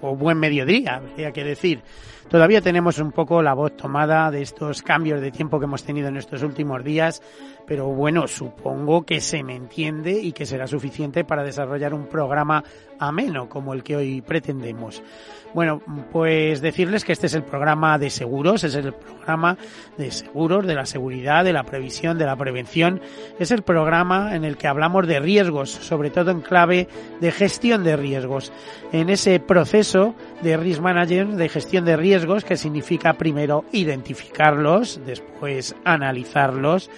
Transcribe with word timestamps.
o 0.00 0.16
buen 0.16 0.38
mediodía, 0.38 0.96
habría 0.96 1.32
que 1.32 1.44
decir. 1.44 1.82
Todavía 2.28 2.60
tenemos 2.60 2.98
un 2.98 3.12
poco 3.12 3.40
la 3.40 3.54
voz 3.54 3.76
tomada 3.76 4.32
de 4.32 4.42
estos 4.42 4.82
cambios 4.82 5.20
de 5.20 5.30
tiempo 5.30 5.60
que 5.60 5.66
hemos 5.66 5.84
tenido 5.84 6.08
en 6.08 6.16
estos 6.16 6.42
últimos 6.42 6.82
días, 6.82 7.22
pero 7.66 7.86
bueno, 7.86 8.26
supongo 8.26 9.04
que 9.04 9.20
se 9.20 9.44
me 9.44 9.54
entiende 9.54 10.12
y 10.20 10.32
que 10.32 10.44
será 10.44 10.66
suficiente 10.66 11.24
para 11.24 11.44
desarrollar 11.44 11.94
un 11.94 12.08
programa 12.08 12.64
ameno 12.98 13.48
como 13.48 13.74
el 13.74 13.84
que 13.84 13.96
hoy 13.96 14.22
pretendemos. 14.22 15.02
Bueno, 15.54 15.80
pues 16.12 16.60
decirles 16.60 17.04
que 17.04 17.12
este 17.12 17.28
es 17.28 17.34
el 17.34 17.44
programa 17.44 17.96
de 17.98 18.10
seguros, 18.10 18.64
es 18.64 18.74
el 18.74 18.92
programa 18.92 19.56
de 19.96 20.10
seguros, 20.10 20.66
de 20.66 20.74
la 20.74 20.84
seguridad, 20.84 21.44
de 21.44 21.52
la 21.52 21.62
previsión, 21.62 22.18
de 22.18 22.26
la 22.26 22.36
prevención. 22.36 23.00
Es 23.38 23.50
el 23.52 23.62
programa 23.62 24.34
en 24.34 24.44
el 24.44 24.58
que 24.58 24.66
hablamos 24.66 25.06
de 25.06 25.20
riesgos, 25.20 25.70
sobre 25.70 26.10
todo 26.10 26.30
en 26.30 26.40
clave 26.40 26.88
de 27.20 27.32
gestión 27.32 27.84
de 27.84 27.96
riesgos. 27.96 28.52
En 28.92 29.08
ese 29.08 29.40
proceso 29.40 29.85
de 30.42 30.56
risk 30.56 30.80
management, 30.80 31.38
de 31.38 31.48
gestión 31.48 31.84
de 31.84 31.96
riesgos, 31.96 32.44
que 32.44 32.56
significa 32.56 33.12
primero 33.14 33.64
identificarlos, 33.72 35.00
después 35.06 35.76
analizarlos, 35.84 36.90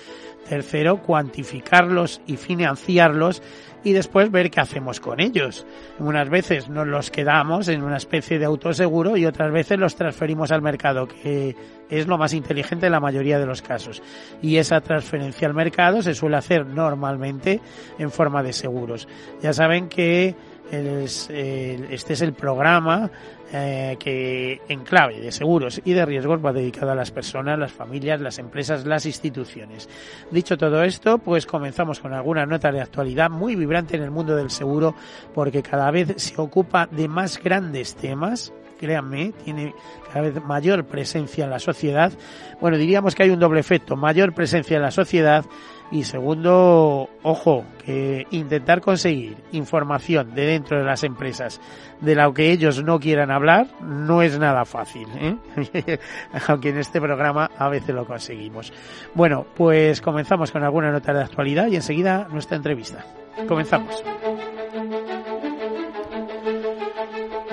tercero 0.48 1.02
cuantificarlos 1.02 2.20
y 2.26 2.36
financiarlos 2.36 3.42
y 3.84 3.92
después 3.92 4.30
ver 4.30 4.50
qué 4.50 4.60
hacemos 4.60 5.00
con 5.00 5.20
ellos. 5.20 5.66
Unas 5.98 6.28
veces 6.28 6.68
nos 6.68 6.86
los 6.86 7.10
quedamos 7.10 7.68
en 7.68 7.82
una 7.82 7.96
especie 7.96 8.38
de 8.38 8.44
autoseguro 8.44 9.16
y 9.16 9.26
otras 9.26 9.52
veces 9.52 9.78
los 9.78 9.94
transferimos 9.94 10.50
al 10.50 10.62
mercado, 10.62 11.06
que 11.06 11.54
es 11.88 12.06
lo 12.06 12.18
más 12.18 12.34
inteligente 12.34 12.86
en 12.86 12.92
la 12.92 13.00
mayoría 13.00 13.38
de 13.38 13.46
los 13.46 13.62
casos. 13.62 14.02
Y 14.42 14.56
esa 14.56 14.80
transferencia 14.80 15.46
al 15.46 15.54
mercado 15.54 16.02
se 16.02 16.14
suele 16.14 16.36
hacer 16.36 16.66
normalmente 16.66 17.60
en 17.98 18.10
forma 18.10 18.42
de 18.42 18.52
seguros. 18.52 19.08
Ya 19.42 19.52
saben 19.52 19.88
que 19.88 20.34
este 20.70 22.12
es 22.12 22.20
el 22.20 22.32
programa 22.32 23.10
eh, 23.52 23.96
que 23.98 24.60
en 24.68 24.84
clave 24.84 25.20
de 25.20 25.32
seguros 25.32 25.80
y 25.82 25.94
de 25.94 26.04
riesgos 26.04 26.44
va 26.44 26.52
dedicado 26.52 26.92
a 26.92 26.94
las 26.94 27.10
personas, 27.10 27.58
las 27.58 27.72
familias, 27.72 28.20
las 28.20 28.38
empresas, 28.38 28.84
las 28.84 29.06
instituciones. 29.06 29.88
Dicho 30.30 30.58
todo 30.58 30.82
esto, 30.82 31.16
pues 31.18 31.46
comenzamos 31.46 32.00
con 32.00 32.12
algunas 32.12 32.46
notas 32.46 32.74
de 32.74 32.82
actualidad 32.82 33.30
muy 33.30 33.56
vibrante 33.56 33.96
en 33.96 34.02
el 34.02 34.10
mundo 34.10 34.36
del 34.36 34.50
seguro 34.50 34.94
porque 35.34 35.62
cada 35.62 35.90
vez 35.90 36.14
se 36.16 36.38
ocupa 36.38 36.86
de 36.90 37.08
más 37.08 37.42
grandes 37.42 37.94
temas 37.94 38.52
créanme, 38.78 39.32
tiene 39.44 39.74
cada 40.06 40.30
vez 40.30 40.42
mayor 40.44 40.84
presencia 40.84 41.44
en 41.44 41.50
la 41.50 41.58
sociedad. 41.58 42.12
Bueno, 42.60 42.78
diríamos 42.78 43.14
que 43.14 43.24
hay 43.24 43.30
un 43.30 43.40
doble 43.40 43.60
efecto, 43.60 43.96
mayor 43.96 44.32
presencia 44.32 44.76
en 44.76 44.82
la 44.82 44.90
sociedad 44.90 45.44
y 45.90 46.04
segundo, 46.04 47.08
ojo, 47.22 47.64
que 47.84 48.26
intentar 48.30 48.80
conseguir 48.80 49.36
información 49.52 50.34
de 50.34 50.46
dentro 50.46 50.78
de 50.78 50.84
las 50.84 51.02
empresas 51.02 51.60
de 52.00 52.14
lo 52.14 52.34
que 52.34 52.52
ellos 52.52 52.82
no 52.84 53.00
quieran 53.00 53.30
hablar 53.30 53.68
no 53.80 54.22
es 54.22 54.38
nada 54.38 54.64
fácil, 54.64 55.08
¿eh? 55.16 55.98
aunque 56.48 56.70
en 56.70 56.78
este 56.78 57.00
programa 57.00 57.50
a 57.56 57.68
veces 57.68 57.94
lo 57.94 58.06
conseguimos. 58.06 58.72
Bueno, 59.14 59.46
pues 59.56 60.00
comenzamos 60.00 60.52
con 60.52 60.62
alguna 60.62 60.90
nota 60.90 61.14
de 61.14 61.22
actualidad 61.22 61.68
y 61.68 61.76
enseguida 61.76 62.28
nuestra 62.30 62.56
entrevista. 62.56 63.04
Comenzamos. 63.46 64.02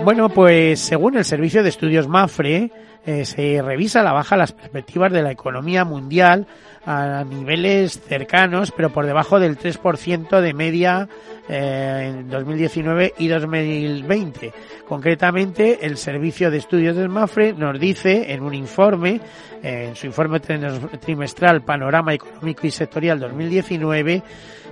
Bueno, 0.03 0.30
pues 0.30 0.81
según 0.81 1.17
el 1.17 1.25
Servicio 1.25 1.63
de 1.63 1.69
Estudios 1.69 2.08
MAFRE, 2.08 2.72
eh, 3.06 3.25
se 3.25 3.62
revisa 3.62 4.03
la 4.03 4.13
baja 4.13 4.35
las 4.35 4.51
perspectivas 4.51 5.12
de 5.12 5.22
la 5.22 5.31
economía 5.31 5.85
mundial 5.85 6.47
a 6.85 7.23
niveles 7.23 8.00
cercanos, 8.01 8.72
pero 8.72 8.91
por 8.91 9.06
debajo 9.06 9.40
del 9.40 9.57
3% 9.57 10.40
de 10.40 10.53
media 10.53 11.09
eh, 11.50 12.13
en 12.13 12.29
2019 12.29 13.13
y 13.18 13.28
2020. 13.28 14.53
Concretamente, 14.88 15.85
el 15.85 15.97
Servicio 15.97 16.51
de 16.51 16.57
Estudios 16.57 16.95
del 16.95 17.09
MAFRE 17.09 17.53
nos 17.53 17.79
dice 17.79 18.31
en 18.31 18.44
un 18.44 18.53
informe, 18.53 19.19
en 19.63 19.95
su 19.95 20.06
informe 20.06 20.40
trimestral 20.40 21.63
Panorama 21.63 22.13
Económico 22.13 22.68
y 22.68 22.72
Sectorial 22.72 23.19
2019, 23.19 24.22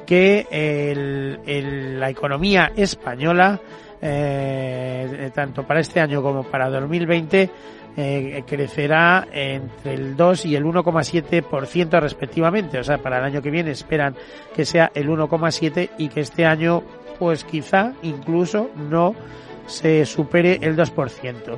que 0.06 0.48
la 1.98 2.10
economía 2.10 2.72
española 2.76 3.60
eh, 4.06 5.32
tanto 5.34 5.64
para 5.64 5.80
este 5.80 6.02
año 6.02 6.22
como 6.22 6.44
para 6.44 6.70
2020 6.70 7.50
eh, 7.96 8.44
crecerá 8.48 9.28
entre 9.32 9.94
el 9.94 10.16
2 10.16 10.46
y 10.46 10.56
el 10.56 10.66
1,7% 10.66 12.00
respectivamente. 12.00 12.80
O 12.80 12.84
sea, 12.84 12.98
para 12.98 13.20
el 13.20 13.24
año 13.26 13.42
que 13.42 13.52
viene 13.52 13.72
esperan 13.72 14.16
que 14.56 14.66
sea 14.66 14.92
el 14.96 15.10
1,7 15.10 15.92
y 15.98 16.10
que 16.10 16.22
este 16.22 16.46
año, 16.46 16.84
pues 17.20 17.44
quizá 17.44 17.94
incluso 18.02 18.70
no 18.90 19.16
se 19.68 20.06
supere 20.06 20.60
el 20.62 20.76
2%. 20.76 21.58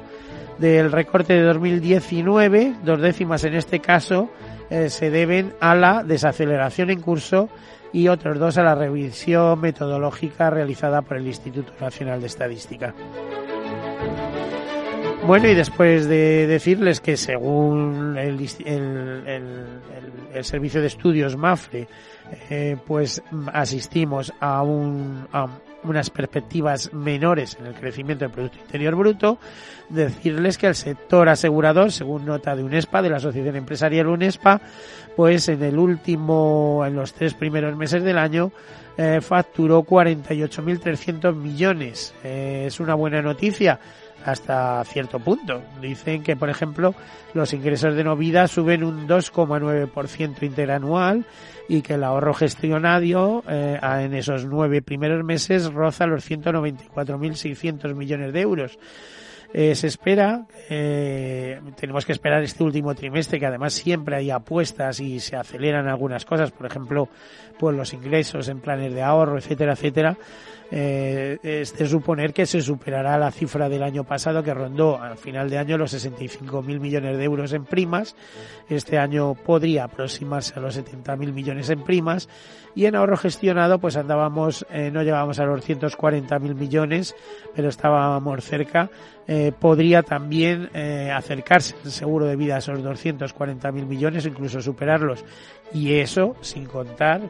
Del 0.57 0.91
recorte 0.91 1.33
de 1.33 1.41
2019, 1.41 2.75
dos 2.83 3.01
décimas 3.01 3.43
en 3.43 3.55
este 3.55 3.79
caso, 3.79 4.29
eh, 4.69 4.89
se 4.89 5.09
deben 5.09 5.53
a 5.59 5.75
la 5.75 6.03
desaceleración 6.03 6.89
en 6.89 7.01
curso 7.01 7.49
y 7.91 8.07
otros 8.07 8.39
dos 8.39 8.57
a 8.57 8.63
la 8.63 8.75
revisión 8.75 9.59
metodológica 9.59 10.49
realizada 10.49 11.01
por 11.01 11.17
el 11.17 11.27
Instituto 11.27 11.73
Nacional 11.79 12.19
de 12.19 12.27
Estadística. 12.27 12.93
Bueno, 15.27 15.47
y 15.47 15.55
después 15.55 16.07
de 16.07 16.45
decirles 16.45 17.01
que 17.01 17.17
según 17.17 18.15
el, 18.15 18.47
el, 20.35 20.43
Servicio 20.45 20.81
de 20.81 20.87
Estudios 20.87 21.35
MAFRE, 21.35 21.87
eh, 22.51 22.77
pues 22.85 23.23
asistimos 23.51 24.31
a, 24.39 24.61
un, 24.61 25.27
a 25.33 25.47
unas 25.83 26.11
perspectivas 26.11 26.93
menores 26.93 27.57
en 27.59 27.65
el 27.65 27.73
crecimiento 27.73 28.25
del 28.25 28.33
Producto 28.33 28.59
Interior 28.59 28.95
Bruto, 28.95 29.39
decirles 29.89 30.59
que 30.59 30.67
el 30.67 30.75
sector 30.75 31.27
asegurador, 31.27 31.91
según 31.91 32.25
nota 32.25 32.55
de 32.55 32.63
UNESPA, 32.63 33.01
de 33.01 33.09
la 33.09 33.17
Asociación 33.17 33.55
Empresarial 33.55 34.07
UNESPA, 34.07 34.61
pues 35.15 35.49
en 35.49 35.63
el 35.63 35.79
último, 35.79 36.83
en 36.85 36.95
los 36.95 37.13
tres 37.13 37.33
primeros 37.33 37.75
meses 37.75 38.03
del 38.03 38.19
año, 38.19 38.51
eh, 38.95 39.21
facturó 39.21 39.83
48.300 39.83 41.35
millones. 41.35 42.13
Eh, 42.23 42.65
es 42.67 42.79
una 42.79 42.93
buena 42.93 43.23
noticia 43.23 43.79
hasta 44.25 44.83
cierto 44.85 45.19
punto. 45.19 45.61
Dicen 45.79 46.23
que, 46.23 46.35
por 46.35 46.49
ejemplo, 46.49 46.95
los 47.33 47.53
ingresos 47.53 47.95
de 47.95 48.03
Novida 48.03 48.47
suben 48.47 48.83
un 48.83 49.07
2,9% 49.07 50.41
interanual 50.41 51.25
y 51.69 51.81
que 51.81 51.93
el 51.93 52.03
ahorro 52.03 52.33
gestionario 52.33 53.43
eh, 53.47 53.79
en 53.81 54.13
esos 54.15 54.45
nueve 54.45 54.81
primeros 54.81 55.23
meses 55.23 55.71
roza 55.71 56.07
los 56.07 56.29
194.600 56.29 57.93
millones 57.93 58.33
de 58.33 58.41
euros. 58.41 58.79
Eh, 59.53 59.75
se 59.75 59.87
espera, 59.87 60.47
eh, 60.69 61.61
tenemos 61.79 62.05
que 62.05 62.11
esperar 62.11 62.43
este 62.43 62.63
último 62.63 62.93
trimestre, 62.93 63.39
que 63.39 63.45
además 63.45 63.73
siempre 63.73 64.17
hay 64.17 64.31
apuestas 64.31 64.99
y 64.99 65.19
se 65.19 65.37
aceleran 65.37 65.87
algunas 65.87 66.25
cosas, 66.25 66.51
por 66.51 66.65
ejemplo, 66.65 67.07
pues 67.57 67.75
los 67.75 67.93
ingresos 67.93 68.49
en 68.49 68.59
planes 68.59 68.93
de 68.93 69.03
ahorro, 69.03 69.37
etcétera, 69.37 69.73
etcétera 69.73 70.17
eh, 70.71 71.37
es 71.43 71.77
de 71.77 71.87
suponer 71.87 72.33
que 72.33 72.45
se 72.45 72.61
superará 72.61 73.17
la 73.17 73.31
cifra 73.31 73.69
del 73.69 73.83
año 73.83 74.03
pasado 74.03 74.43
que 74.43 74.53
rondó 74.53 75.01
al 75.01 75.17
final 75.17 75.49
de 75.49 75.57
año 75.57 75.77
los 75.77 75.93
65.000 75.93 76.79
millones 76.79 77.17
de 77.17 77.23
euros 77.23 77.53
en 77.53 77.65
primas. 77.65 78.15
Este 78.69 78.97
año 78.97 79.35
podría 79.35 79.85
aproximarse 79.85 80.53
a 80.55 80.59
los 80.59 80.77
70.000 80.77 81.31
millones 81.31 81.69
en 81.69 81.83
primas 81.83 82.27
y 82.75 82.85
en 82.85 82.95
ahorro 82.95 83.17
gestionado 83.17 83.79
pues 83.79 83.95
andábamos, 83.95 84.65
eh, 84.69 84.91
no 84.91 85.01
llegábamos 85.01 85.39
a 85.39 85.45
los 85.45 85.67
140.000 85.67 86.55
millones, 86.55 87.15
pero 87.55 87.69
estábamos 87.69 88.43
cerca. 88.43 88.89
Eh, 89.27 89.51
podría 89.57 90.03
también 90.03 90.69
eh, 90.73 91.11
acercarse 91.11 91.75
el 91.83 91.91
seguro 91.91 92.25
de 92.25 92.35
vida 92.35 92.55
a 92.55 92.57
esos 92.59 92.79
240.000 92.79 93.71
millones, 93.85 94.25
incluso 94.25 94.61
superarlos. 94.61 95.23
Y 95.73 95.93
eso 95.93 96.35
sin 96.41 96.65
contar 96.65 97.21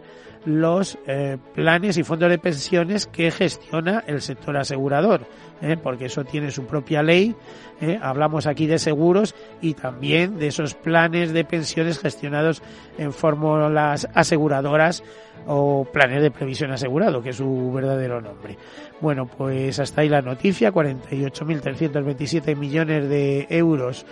los 0.46 0.98
eh, 1.08 1.38
planes 1.54 1.98
y 1.98 2.04
fondos 2.04 2.30
de 2.30 2.38
pensiones 2.38 3.08
que 3.08 3.32
gestiona 3.32 4.04
el 4.08 4.22
sector 4.22 4.56
asegurador, 4.58 5.22
¿eh? 5.62 5.78
porque 5.82 6.06
eso 6.06 6.24
tiene 6.24 6.52
su 6.52 6.66
propia 6.66 7.04
ley. 7.04 7.36
¿eh? 7.82 8.00
Hablamos 8.02 8.48
aquí 8.48 8.68
de 8.68 8.80
seguros 8.80 9.36
y 9.62 9.74
también 9.74 10.38
de 10.38 10.48
esos 10.48 10.76
planes 10.76 11.34
de 11.34 11.44
pensiones 11.44 12.00
gestionados 12.00 12.62
en 12.98 13.12
fórmulas 13.12 14.08
aseguradoras 14.14 15.04
o 15.48 15.86
planes 15.92 16.22
de 16.22 16.32
previsión 16.32 16.72
asegurado, 16.72 17.22
que 17.22 17.30
es 17.30 17.38
su 17.38 17.72
verdadero 17.74 18.22
nombre. 18.22 18.58
Bueno, 19.02 19.26
pues 19.26 19.80
hasta 19.80 20.02
ahí 20.02 20.10
la 20.10 20.22
noticia, 20.22 20.72
48.327 20.72 22.56
millones 22.56 23.10
de 23.10 23.48
euros, 23.50 24.06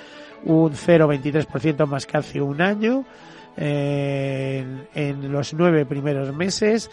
un 0.46 0.74
0,23% 0.74 1.86
más 1.88 2.06
que 2.06 2.18
hace 2.18 2.42
un 2.42 2.62
año 2.62 3.06
en, 3.58 5.32
los 5.32 5.54
nueve 5.54 5.86
primeros 5.86 6.34
meses 6.36 6.90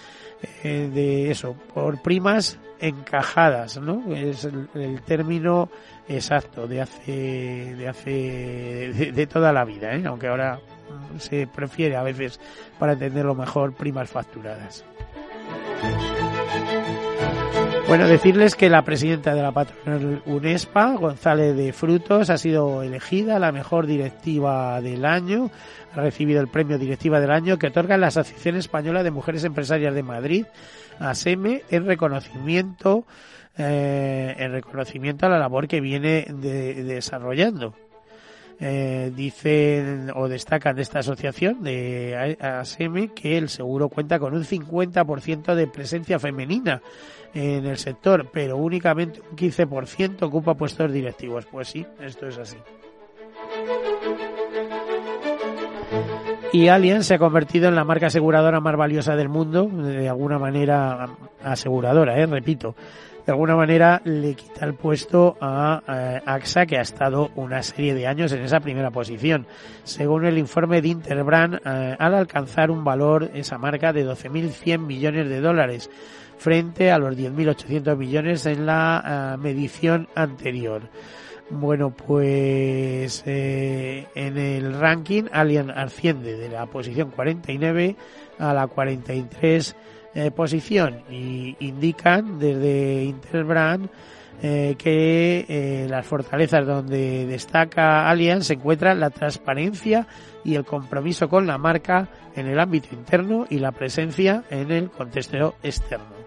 eh, 0.62 0.90
de 0.92 1.30
eso, 1.30 1.54
por 1.74 2.00
primas 2.02 2.58
encajadas, 2.80 3.78
¿no? 3.78 4.14
Es 4.14 4.44
el, 4.44 5.00
término 5.02 5.68
exacto 6.08 6.66
de 6.66 6.80
hace, 6.80 7.74
de 7.76 7.88
hace, 7.88 9.12
de, 9.14 9.26
toda 9.26 9.52
la 9.52 9.64
vida, 9.64 9.94
¿eh? 9.94 10.02
Aunque 10.06 10.28
ahora 10.28 10.60
se 11.18 11.46
prefiere 11.46 11.96
a 11.96 12.02
veces, 12.02 12.40
para 12.78 12.92
entenderlo 12.94 13.34
mejor, 13.34 13.74
primas 13.74 14.08
facturadas. 14.08 14.84
Bueno, 17.90 18.06
decirles 18.06 18.54
que 18.54 18.70
la 18.70 18.84
presidenta 18.84 19.34
de 19.34 19.42
la 19.42 19.50
patronal 19.50 20.22
UNESPA, 20.24 20.94
González 20.94 21.56
de 21.56 21.72
Frutos, 21.72 22.30
ha 22.30 22.38
sido 22.38 22.84
elegida 22.84 23.40
la 23.40 23.50
mejor 23.50 23.88
directiva 23.88 24.80
del 24.80 25.04
año. 25.04 25.50
Ha 25.96 26.00
recibido 26.00 26.40
el 26.40 26.46
premio 26.46 26.78
Directiva 26.78 27.18
del 27.18 27.32
Año 27.32 27.58
que 27.58 27.66
otorga 27.66 27.96
la 27.96 28.06
Asociación 28.06 28.54
Española 28.54 29.02
de 29.02 29.10
Mujeres 29.10 29.42
Empresarias 29.42 29.92
de 29.92 30.04
Madrid, 30.04 30.46
ASEME, 31.00 31.64
en 31.68 31.84
reconocimiento, 31.84 33.06
eh, 33.58 34.36
en 34.38 34.52
reconocimiento 34.52 35.26
a 35.26 35.30
la 35.30 35.40
labor 35.40 35.66
que 35.66 35.80
viene 35.80 36.28
desarrollando. 36.30 37.74
Eh, 38.62 39.10
dicen 39.16 40.10
o 40.14 40.28
destacan 40.28 40.76
de 40.76 40.82
esta 40.82 40.98
asociación 40.98 41.62
de 41.62 42.36
ASEME 42.38 43.08
que 43.14 43.38
el 43.38 43.48
seguro 43.48 43.88
cuenta 43.88 44.18
con 44.18 44.34
un 44.34 44.44
50% 44.44 45.54
de 45.54 45.66
presencia 45.66 46.18
femenina 46.18 46.82
en 47.32 47.64
el 47.64 47.78
sector, 47.78 48.28
pero 48.30 48.58
únicamente 48.58 49.22
un 49.30 49.34
15% 49.34 50.22
ocupa 50.22 50.54
puestos 50.54 50.92
directivos. 50.92 51.46
Pues 51.46 51.68
sí, 51.68 51.86
esto 52.02 52.26
es 52.26 52.36
así. 52.36 52.58
Y 56.52 56.68
Allianz 56.68 57.06
se 57.06 57.14
ha 57.14 57.18
convertido 57.18 57.68
en 57.68 57.76
la 57.76 57.84
marca 57.84 58.08
aseguradora 58.08 58.60
más 58.60 58.76
valiosa 58.76 59.14
del 59.14 59.28
mundo, 59.28 59.66
de 59.66 60.08
alguna 60.08 60.38
manera 60.38 61.08
aseguradora, 61.42 62.18
¿eh? 62.18 62.26
repito. 62.26 62.74
De 63.30 63.34
alguna 63.34 63.54
manera 63.54 64.02
le 64.02 64.34
quita 64.34 64.66
el 64.66 64.74
puesto 64.74 65.36
a, 65.40 66.20
AXA, 66.26 66.66
que 66.66 66.78
ha 66.78 66.80
estado 66.80 67.30
una 67.36 67.62
serie 67.62 67.94
de 67.94 68.08
años 68.08 68.32
en 68.32 68.42
esa 68.42 68.58
primera 68.58 68.90
posición. 68.90 69.46
Según 69.84 70.24
el 70.24 70.36
informe 70.36 70.82
de 70.82 70.88
Interbrand, 70.88 71.60
eh, 71.64 71.94
al 71.96 72.14
alcanzar 72.14 72.72
un 72.72 72.82
valor, 72.82 73.30
esa 73.32 73.56
marca, 73.56 73.92
de 73.92 74.04
12.100 74.04 74.80
millones 74.80 75.28
de 75.28 75.40
dólares, 75.40 75.90
frente 76.38 76.90
a 76.90 76.98
los 76.98 77.16
10.800 77.16 77.96
millones 77.96 78.46
en 78.46 78.66
la 78.66 79.36
eh, 79.36 79.40
medición 79.40 80.08
anterior. 80.16 80.82
Bueno, 81.50 81.90
pues 81.90 83.22
eh, 83.26 84.08
en 84.16 84.38
el 84.38 84.74
ranking 84.74 85.26
Alien 85.30 85.70
asciende 85.70 86.36
de 86.36 86.48
la 86.48 86.66
posición 86.66 87.12
49 87.12 87.94
a 88.40 88.54
la 88.54 88.66
43 88.66 89.76
eh, 90.14 90.30
posición 90.30 91.02
y 91.10 91.56
indican 91.60 92.38
desde 92.38 93.04
Interbrand 93.04 93.88
eh, 94.42 94.74
que 94.78 95.44
eh, 95.48 95.86
las 95.88 96.06
fortalezas 96.06 96.66
donde 96.66 97.26
destaca 97.26 98.08
Allianz 98.08 98.46
se 98.46 98.54
encuentran 98.54 98.98
la 98.98 99.10
transparencia 99.10 100.06
y 100.44 100.54
el 100.54 100.64
compromiso 100.64 101.28
con 101.28 101.46
la 101.46 101.58
marca 101.58 102.08
en 102.34 102.46
el 102.46 102.58
ámbito 102.58 102.88
interno 102.92 103.46
y 103.50 103.58
la 103.58 103.72
presencia 103.72 104.44
en 104.50 104.70
el 104.70 104.90
contexto 104.90 105.56
externo. 105.62 106.20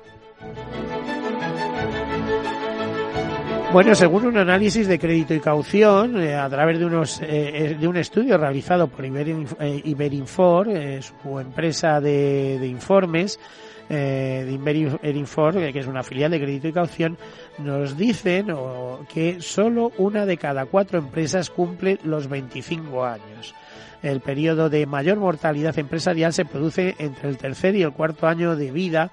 Bueno, 3.74 3.95
según 3.95 4.27
un 4.27 4.38
análisis 4.38 4.88
de 4.88 5.00
crédito 5.00 5.33
y 5.33 5.39
caución, 5.39 6.21
eh, 6.21 6.36
a 6.36 6.47
través 6.47 6.77
de, 6.77 6.86
unos, 6.86 7.19
eh, 7.21 7.25
eh, 7.71 7.75
de 7.79 7.88
un 7.88 7.97
estudio 7.97 8.38
realizado 8.38 8.88
por 8.88 9.03
Iberinfor, 9.03 10.68
su 11.01 11.39
empresa 11.39 12.00
de, 12.00 12.68
informes, 12.68 13.39
de 13.89 14.51
Iberinfor, 14.51 15.53
que 15.71 15.80
es 15.80 15.88
una 15.88 16.03
filial 16.03 16.31
de 16.31 16.39
crédito 16.39 16.68
y 16.68 16.74
caución, 16.74 17.18
nos 17.59 17.97
dicen 17.97 18.47
que 19.13 19.41
solo 19.41 19.91
una 19.97 20.25
de 20.25 20.38
cada 20.38 20.65
cuatro 20.65 21.00
empresas 21.00 21.50
cumple 21.50 22.00
los 22.03 22.27
25 22.27 23.06
años. 23.06 23.53
El 24.01 24.19
periodo 24.19 24.69
de 24.69 24.85
mayor 24.85 25.18
mortalidad 25.18 25.77
empresarial 25.80 26.33
se 26.33 26.45
produce 26.45 26.95
entre 27.00 27.30
el 27.30 27.38
tercer 27.38 27.75
y 27.75 27.83
el 27.83 27.94
cuarto 27.94 28.27
año 28.27 28.56
de 28.56 28.71
vida 28.71 29.12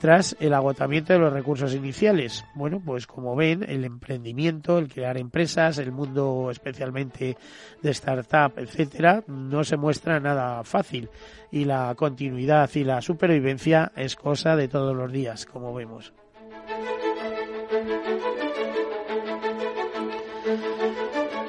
tras 0.00 0.36
el 0.40 0.54
agotamiento 0.54 1.12
de 1.12 1.18
los 1.18 1.32
recursos 1.32 1.74
iniciales. 1.74 2.44
Bueno, 2.54 2.80
pues 2.84 3.06
como 3.06 3.34
ven, 3.36 3.64
el 3.68 3.84
emprendimiento, 3.84 4.78
el 4.78 4.88
crear 4.88 5.16
empresas, 5.18 5.78
el 5.78 5.92
mundo 5.92 6.48
especialmente 6.50 7.36
de 7.82 7.90
startup, 7.90 8.58
etcétera, 8.58 9.24
no 9.26 9.64
se 9.64 9.76
muestra 9.76 10.20
nada 10.20 10.62
fácil 10.64 11.08
y 11.50 11.64
la 11.64 11.94
continuidad 11.96 12.70
y 12.74 12.84
la 12.84 13.00
supervivencia 13.00 13.92
es 13.96 14.16
cosa 14.16 14.56
de 14.56 14.68
todos 14.68 14.94
los 14.94 15.10
días, 15.12 15.46
como 15.46 15.74
vemos. 15.74 16.12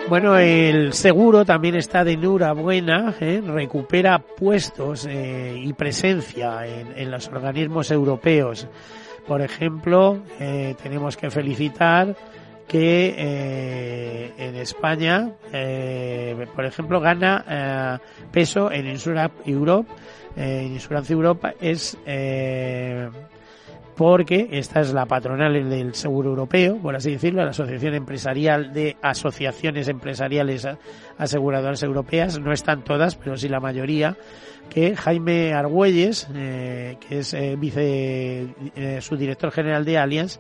Bueno, 0.10 0.38
el 0.38 0.94
seguro 0.94 1.44
también 1.44 1.76
está 1.76 2.06
de 2.06 2.14
enhorabuena, 2.14 3.14
¿eh? 3.20 3.42
recupera 3.46 4.20
puestos 4.20 5.06
eh, 5.06 5.54
y 5.62 5.74
presencia 5.74 6.66
en, 6.66 7.12
los 7.12 7.28
organismos 7.28 7.92
europeos. 7.92 8.70
Por 9.28 9.42
ejemplo, 9.42 10.20
eh, 10.40 10.76
tenemos 10.82 11.18
que 11.18 11.30
felicitar 11.30 12.16
que 12.70 14.34
en 14.38 14.56
España, 14.56 15.32
por 16.54 16.66
ejemplo, 16.66 17.00
gana 17.00 18.02
peso 18.32 18.72
en 18.72 18.88
Insurance 18.88 19.36
Europe. 19.46 19.90
en 20.36 20.74
Insurance 20.74 21.14
Europe 21.14 21.56
es 21.62 21.98
porque 23.98 24.48
esta 24.52 24.80
es 24.80 24.94
la 24.94 25.08
patronal 25.08 25.54
del 25.70 25.96
seguro 25.96 26.30
europeo, 26.30 26.78
por 26.78 26.96
así 26.96 27.12
decirlo, 27.12 27.44
la 27.44 27.50
Asociación 27.50 27.96
Empresarial 27.96 28.72
de 28.72 28.96
Asociaciones 29.02 29.88
Empresariales 29.88 30.68
Aseguradoras 31.18 31.82
Europeas, 31.82 32.40
no 32.40 32.54
están 32.54 32.84
todas, 32.84 33.16
pero 33.16 33.36
sí 33.38 33.50
la 33.50 33.60
mayoría, 33.60 34.16
que 34.70 34.96
Jaime 34.96 35.54
Argüelles, 35.54 36.28
eh, 36.36 36.98
que 37.08 37.20
es 37.20 37.34
eh, 37.34 37.56
vice, 37.58 38.54
eh, 38.76 39.00
su 39.02 39.18
director 39.18 39.52
general 39.52 39.84
de 39.84 39.98
Allianz, 39.98 40.40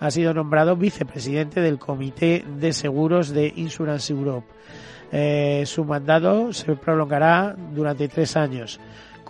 ha 0.00 0.10
sido 0.10 0.32
nombrado 0.32 0.74
vicepresidente 0.74 1.60
del 1.60 1.78
Comité 1.78 2.42
de 2.58 2.72
Seguros 2.72 3.34
de 3.34 3.52
Insurance 3.54 4.12
Europe. 4.12 4.46
su 5.66 5.84
mandato 5.84 6.52
se 6.52 6.74
prolongará 6.74 7.54
durante 7.74 8.08
tres 8.08 8.36
años. 8.36 8.80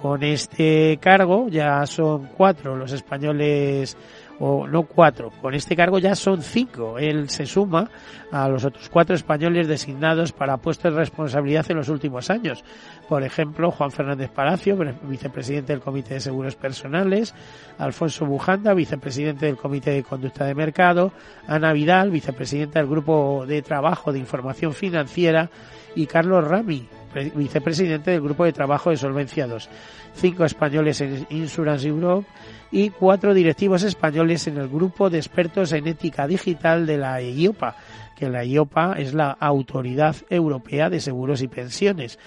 Con 0.04 0.22
este 0.22 0.98
cargo 1.00 1.48
ya 1.48 1.86
son 1.86 2.28
cuatro 2.36 2.76
los 2.76 2.92
españoles 2.92 3.96
o 4.38 4.66
no 4.66 4.82
cuatro, 4.82 5.30
con 5.40 5.54
este 5.54 5.74
cargo 5.74 5.98
ya 5.98 6.14
son 6.14 6.42
cinco. 6.42 6.98
Él 6.98 7.30
se 7.30 7.46
suma 7.46 7.88
a 8.30 8.46
los 8.50 8.66
otros 8.66 8.90
cuatro 8.90 9.16
españoles 9.16 9.66
designados 9.66 10.32
para 10.32 10.58
puestos 10.58 10.92
de 10.92 10.98
responsabilidad 10.98 11.64
en 11.70 11.78
los 11.78 11.88
últimos 11.88 12.28
años. 12.28 12.62
Por 13.08 13.22
ejemplo, 13.22 13.70
Juan 13.70 13.90
Fernández 13.90 14.28
Palacio, 14.28 14.76
vicepresidente 15.04 15.72
del 15.72 15.80
Comité 15.80 16.12
de 16.12 16.20
Seguros 16.20 16.54
Personales, 16.54 17.34
Alfonso 17.78 18.26
Bujanda, 18.26 18.74
vicepresidente 18.74 19.46
del 19.46 19.56
Comité 19.56 19.92
de 19.92 20.02
Conducta 20.02 20.44
de 20.44 20.54
Mercado, 20.54 21.12
Ana 21.46 21.72
Vidal, 21.72 22.10
vicepresidenta 22.10 22.78
del 22.78 22.90
Grupo 22.90 23.46
de 23.48 23.62
Trabajo 23.62 24.12
de 24.12 24.18
Información 24.18 24.74
Financiera, 24.74 25.48
y 25.94 26.06
Carlos 26.06 26.46
Rami, 26.46 26.88
vicepresidente 27.34 28.10
del 28.10 28.20
Grupo 28.20 28.44
de 28.44 28.52
Trabajo 28.52 28.90
de 28.90 28.96
Solvencia 28.96 29.46
2, 29.46 29.68
cinco 30.14 30.44
españoles 30.44 31.00
en 31.00 31.26
Insurance 31.30 31.88
Europe 31.88 32.26
y 32.70 32.90
cuatro 32.90 33.34
directivos 33.34 33.82
españoles 33.82 34.46
en 34.46 34.58
el 34.58 34.68
Grupo 34.68 35.10
de 35.10 35.18
Expertos 35.18 35.72
en 35.72 35.86
Ética 35.86 36.26
Digital 36.26 36.86
de 36.86 36.98
la 36.98 37.20
EIOPA, 37.20 37.76
que 38.16 38.28
la 38.28 38.42
EIOPA 38.42 38.94
es 38.98 39.14
la 39.14 39.30
Autoridad 39.30 40.16
Europea 40.28 40.90
de 40.90 41.00
Seguros 41.00 41.42
y 41.42 41.48
Pensiones, 41.48 42.18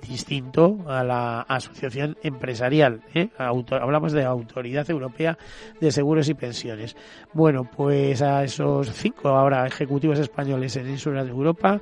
distinto 0.00 0.78
a 0.86 1.02
la 1.02 1.40
asociación 1.42 2.16
empresarial. 2.22 3.00
¿eh? 3.14 3.28
hablamos 3.38 4.12
de 4.12 4.24
Autoridad 4.24 4.88
Europea 4.90 5.38
de 5.80 5.90
Seguros 5.90 6.28
y 6.28 6.34
Pensiones. 6.34 6.96
Bueno, 7.32 7.64
pues 7.64 8.22
a 8.22 8.44
esos 8.44 8.90
cinco 8.92 9.28
ahora 9.28 9.66
ejecutivos 9.66 10.18
españoles 10.18 10.76
en 10.76 10.88
Insurance 10.88 11.30
Europa, 11.30 11.80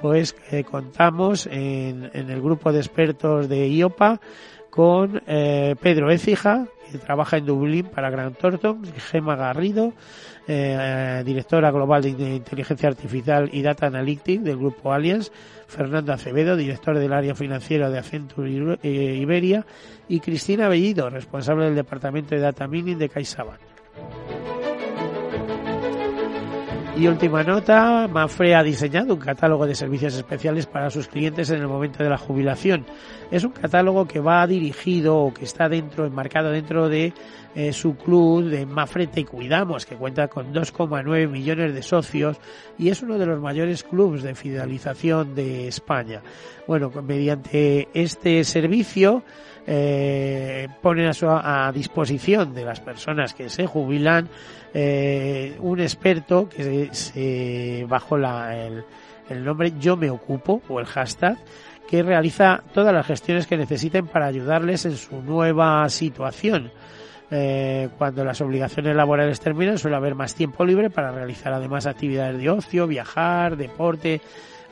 pues 0.00 0.36
eh, 0.50 0.64
contamos 0.64 1.46
en, 1.46 2.10
el 2.12 2.40
grupo 2.40 2.72
de 2.72 2.78
expertos 2.78 3.48
de 3.48 3.68
IOPA 3.68 4.20
con 4.70 5.22
eh, 5.26 5.76
Pedro 5.80 6.10
Écija, 6.10 6.66
que 6.90 6.98
trabaja 6.98 7.36
en 7.36 7.46
Dublín 7.46 7.86
para 7.86 8.10
Grant 8.10 8.38
Thornton, 8.38 8.82
Gema 9.10 9.36
Garrido, 9.36 9.92
eh, 10.46 11.22
directora 11.24 11.70
global 11.70 12.02
de 12.02 12.36
inteligencia 12.36 12.88
artificial 12.88 13.48
y 13.52 13.62
data 13.62 13.86
analytics 13.86 14.44
del 14.44 14.58
grupo 14.58 14.92
Allianz, 14.92 15.30
Fernando 15.66 16.12
Acevedo, 16.12 16.56
director 16.56 16.98
del 16.98 17.12
área 17.12 17.34
financiera 17.34 17.90
de 17.90 17.98
Accenture 17.98 18.78
eh, 18.82 19.18
Iberia, 19.20 19.64
y 20.08 20.20
Cristina 20.20 20.68
Bellido, 20.68 21.08
responsable 21.10 21.64
del 21.66 21.74
departamento 21.74 22.34
de 22.34 22.40
data 22.40 22.66
mining 22.66 22.98
de 22.98 23.08
CaixaBank. 23.08 23.73
Y 26.96 27.08
última 27.08 27.42
nota, 27.42 28.06
Mafre 28.06 28.54
ha 28.54 28.62
diseñado 28.62 29.14
un 29.14 29.20
catálogo 29.20 29.66
de 29.66 29.74
servicios 29.74 30.14
especiales 30.14 30.66
para 30.66 30.90
sus 30.90 31.08
clientes 31.08 31.50
en 31.50 31.58
el 31.58 31.66
momento 31.66 32.04
de 32.04 32.08
la 32.08 32.16
jubilación. 32.16 32.86
Es 33.32 33.42
un 33.42 33.50
catálogo 33.50 34.06
que 34.06 34.20
va 34.20 34.46
dirigido 34.46 35.16
o 35.16 35.34
que 35.34 35.44
está 35.44 35.68
dentro, 35.68 36.06
enmarcado 36.06 36.52
dentro 36.52 36.88
de 36.88 37.12
eh, 37.56 37.72
su 37.72 37.96
club 37.96 38.44
de 38.44 38.64
Mafre 38.64 39.08
Te 39.08 39.24
Cuidamos, 39.24 39.86
que 39.86 39.96
cuenta 39.96 40.28
con 40.28 40.54
2,9 40.54 41.28
millones 41.28 41.74
de 41.74 41.82
socios 41.82 42.36
y 42.78 42.90
es 42.90 43.02
uno 43.02 43.18
de 43.18 43.26
los 43.26 43.40
mayores 43.40 43.82
clubes 43.82 44.22
de 44.22 44.36
fidelización 44.36 45.34
de 45.34 45.66
España. 45.66 46.22
Bueno, 46.68 46.92
mediante 47.02 47.88
este 47.92 48.44
servicio, 48.44 49.24
eh, 49.66 50.68
ponen 50.82 51.10
a, 51.10 51.66
a, 51.66 51.72
disposición 51.72 52.54
de 52.54 52.64
las 52.64 52.80
personas 52.80 53.34
que 53.34 53.48
se 53.48 53.66
jubilan 53.66 54.28
eh, 54.72 55.56
un 55.60 55.80
experto 55.80 56.48
que 56.48 56.90
se, 56.92 57.86
bajo 57.88 58.18
la, 58.18 58.56
el, 58.56 58.84
el 59.30 59.44
nombre 59.44 59.72
Yo 59.78 59.96
me 59.96 60.10
ocupo 60.10 60.60
o 60.68 60.80
el 60.80 60.86
hashtag 60.86 61.38
que 61.88 62.02
realiza 62.02 62.62
todas 62.72 62.92
las 62.92 63.06
gestiones 63.06 63.46
que 63.46 63.56
necesiten 63.56 64.06
para 64.06 64.26
ayudarles 64.26 64.84
en 64.84 64.96
su 64.96 65.22
nueva 65.22 65.88
situación. 65.88 66.70
Eh, 67.30 67.88
cuando 67.96 68.24
las 68.24 68.40
obligaciones 68.42 68.94
laborales 68.94 69.40
terminan 69.40 69.78
suele 69.78 69.96
haber 69.96 70.14
más 70.14 70.34
tiempo 70.34 70.64
libre 70.64 70.90
para 70.90 71.10
realizar 71.10 71.52
además 71.52 71.86
actividades 71.86 72.38
de 72.38 72.50
ocio, 72.50 72.86
viajar, 72.86 73.56
deporte, 73.56 74.20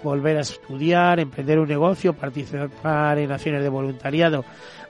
volver 0.02 0.36
a 0.36 0.40
estudiar, 0.40 1.18
emprender 1.18 1.58
un 1.58 1.68
negocio, 1.68 2.12
participar 2.12 3.18
en 3.18 3.32
acciones 3.32 3.62
de 3.62 3.68
voluntariado. 3.68 4.44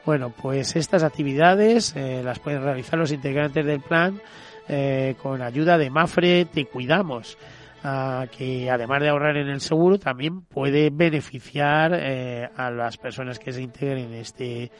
Bueno, 0.04 0.30
pues 0.30 0.75
estas 0.75 1.04
actividades 1.04 1.94
eh, 1.94 2.23
las 2.25 2.40
pueden 2.40 2.62
realizar 2.62 2.99
los 2.99 3.12
integrantes 3.12 3.64
del 3.64 3.80
plan 3.80 4.21
eh, 4.68 5.14
con 5.23 5.42
ayuda 5.42 5.78
de 5.78 5.90
Mafre 5.90 6.44
Te 6.47 6.66
Cuidamos. 6.66 7.38
Uh, 7.85 8.28
que 8.28 8.71
además 8.71 9.02
de 9.02 9.09
ahorrar 9.09 9.37
en 9.37 9.49
el 9.49 9.61
seguro 9.61 9.99
también 9.99 10.42
puede 10.42 10.90
beneficiar 10.90 11.92
eh, 11.92 12.49
a 12.56 12.71
las 12.71 12.97
personas 12.97 13.40
que 13.40 13.52
se 13.52 13.61
integren 13.61 14.04
en 14.04 14.14
este 14.14 14.71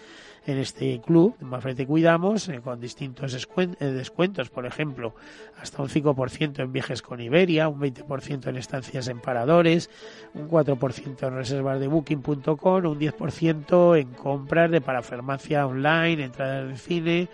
en 0.47 0.59
este 0.59 1.01
club, 1.01 1.37
más 1.41 1.63
Te 1.63 1.87
Cuidamos, 1.87 2.49
eh, 2.49 2.61
con 2.63 2.81
distintos 2.81 3.35
eh, 3.35 3.85
descuentos, 3.85 4.51
por 4.51 4.67
ejemplo, 4.67 5.15
hasta 5.61 5.83
un 5.83 5.89
5% 5.89 6.61
en 6.61 6.73
viajes 6.73 7.03
con 7.03 7.21
Iberia, 7.21 7.69
un 7.69 7.81
20% 7.81 8.49
en 8.49 8.57
estancias 8.57 9.09
en 9.09 9.21
paradores, 9.21 9.89
un 10.35 10.49
4% 10.49 11.29
en 11.29 11.35
reservas 11.35 11.79
de 11.81 11.87
booking.com, 11.87 12.87
un 12.87 12.99
10% 12.99 13.99
en 14.01 14.09
compras 14.15 14.71
de 14.71 14.81
parafarmacia 14.81 15.67
online, 15.67 16.25
entradas 16.25 16.69
de 16.69 16.77
cine, 16.77 17.29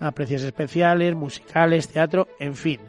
a 0.00 0.10
precios 0.12 0.42
especiales, 0.42 1.14
musicales, 1.14 1.88
teatro, 1.88 2.28
en 2.38 2.54
fin. 2.54 2.80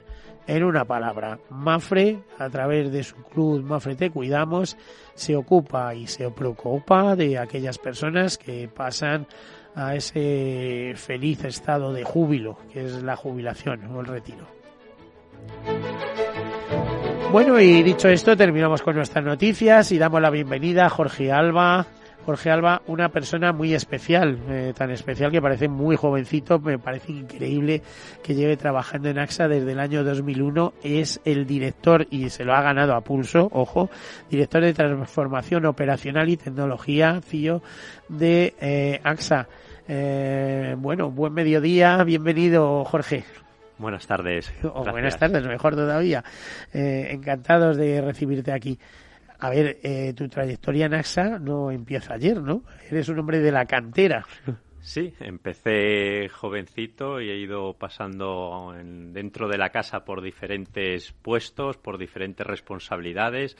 En 0.47 0.63
una 0.63 0.85
palabra, 0.85 1.39
Mafre, 1.49 2.19
a 2.39 2.49
través 2.49 2.89
de 2.89 3.03
su 3.03 3.15
club 3.17 3.61
Mafre 3.63 3.95
Te 3.95 4.09
Cuidamos, 4.11 4.77
se 5.13 5.35
ocupa 5.35 5.93
y 5.93 6.07
se 6.07 6.31
preocupa 6.31 7.17
de 7.17 7.37
aquellas 7.37 7.77
personas 7.77 8.37
que 8.37 8.69
pasan 8.73 9.27
a 9.77 9.95
ese 9.95 10.93
feliz 10.95 11.43
estado 11.45 11.93
de 11.93 12.03
júbilo, 12.03 12.57
que 12.73 12.83
es 12.85 13.03
la 13.03 13.15
jubilación 13.15 13.85
o 13.95 14.01
el 14.01 14.07
retiro. 14.07 14.47
Bueno, 17.31 17.59
y 17.59 17.83
dicho 17.83 18.09
esto, 18.09 18.35
terminamos 18.35 18.81
con 18.81 18.95
nuestras 18.95 19.23
noticias 19.23 19.91
y 19.91 19.99
damos 19.99 20.21
la 20.21 20.31
bienvenida 20.31 20.87
a 20.87 20.89
Jorge 20.89 21.31
Alba. 21.31 21.85
Jorge 22.25 22.49
Alba, 22.49 22.81
una 22.87 23.09
persona 23.09 23.53
muy 23.53 23.73
especial, 23.73 24.37
eh, 24.49 24.73
tan 24.75 24.91
especial 24.91 25.31
que 25.31 25.41
parece 25.41 25.69
muy 25.69 25.95
jovencito, 25.95 26.59
me 26.59 26.77
parece 26.77 27.13
increíble 27.13 27.83
que 28.21 28.35
lleve 28.35 28.57
trabajando 28.57 29.07
en 29.09 29.19
AXA 29.19 29.47
desde 29.47 29.71
el 29.71 29.79
año 29.79 30.03
2001, 30.03 30.73
es 30.83 31.21
el 31.23 31.45
director, 31.45 32.05
y 32.09 32.29
se 32.29 32.43
lo 32.43 32.53
ha 32.53 32.61
ganado 32.61 32.95
a 32.95 33.01
pulso, 33.01 33.47
ojo, 33.53 33.89
director 34.29 34.61
de 34.61 34.73
transformación 34.73 35.65
operacional 35.65 36.27
y 36.27 36.35
tecnología, 36.35 37.21
CIO 37.21 37.61
de 38.09 38.55
eh, 38.59 38.99
AXA. 39.03 39.47
Eh, 39.87 40.75
bueno, 40.77 41.09
buen 41.11 41.33
mediodía, 41.33 42.03
bienvenido 42.03 42.83
Jorge. 42.83 43.23
Buenas 43.77 44.05
tardes. 44.07 44.51
O 44.63 44.83
buenas 44.83 45.17
tardes, 45.17 45.45
mejor 45.45 45.75
todavía. 45.75 46.23
Eh, 46.73 47.09
encantados 47.11 47.77
de 47.77 48.01
recibirte 48.01 48.51
aquí. 48.51 48.77
A 49.39 49.49
ver, 49.49 49.77
eh, 49.83 50.13
tu 50.15 50.27
trayectoria 50.27 50.87
en 50.87 50.95
AXA 50.95 51.39
no 51.39 51.71
empieza 51.71 52.15
ayer, 52.15 52.41
¿no? 52.41 52.63
Eres 52.89 53.07
un 53.07 53.19
hombre 53.19 53.39
de 53.39 53.51
la 53.51 53.65
cantera. 53.65 54.25
Sí, 54.79 55.13
empecé 55.19 56.29
jovencito 56.29 57.19
y 57.19 57.29
he 57.29 57.35
ido 57.37 57.73
pasando 57.73 58.73
en, 58.79 59.13
dentro 59.13 59.47
de 59.47 59.57
la 59.57 59.69
casa 59.69 60.05
por 60.05 60.21
diferentes 60.21 61.11
puestos, 61.11 61.77
por 61.77 61.97
diferentes 61.97 62.47
responsabilidades. 62.47 63.57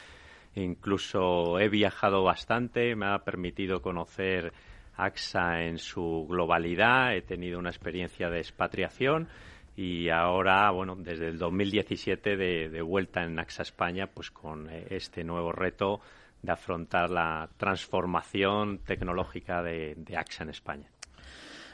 Incluso 0.56 1.60
he 1.60 1.70
viajado 1.70 2.24
bastante, 2.24 2.96
me 2.96 3.08
ha 3.08 3.20
permitido 3.20 3.82
conocer 3.82 4.54
AXA 4.98 5.64
en 5.64 5.78
su 5.78 6.26
globalidad, 6.28 7.16
he 7.16 7.22
tenido 7.22 7.60
una 7.60 7.70
experiencia 7.70 8.30
de 8.30 8.40
expatriación 8.40 9.28
y 9.76 10.10
ahora, 10.10 10.72
bueno, 10.72 10.96
desde 10.96 11.28
el 11.28 11.38
2017 11.38 12.36
de, 12.36 12.70
de 12.70 12.82
vuelta 12.82 13.24
en 13.24 13.38
AXA 13.38 13.62
España, 13.62 14.08
pues 14.08 14.32
con 14.32 14.70
eh, 14.70 14.88
este 14.90 15.24
nuevo 15.24 15.52
reto 15.52 16.02
de 16.42 16.52
afrontar 16.52 17.10
la 17.10 17.50
transformación 17.58 18.80
tecnológica 18.80 19.62
de, 19.62 19.96
AXA 20.16 20.44
en 20.44 20.50
España. 20.50 20.88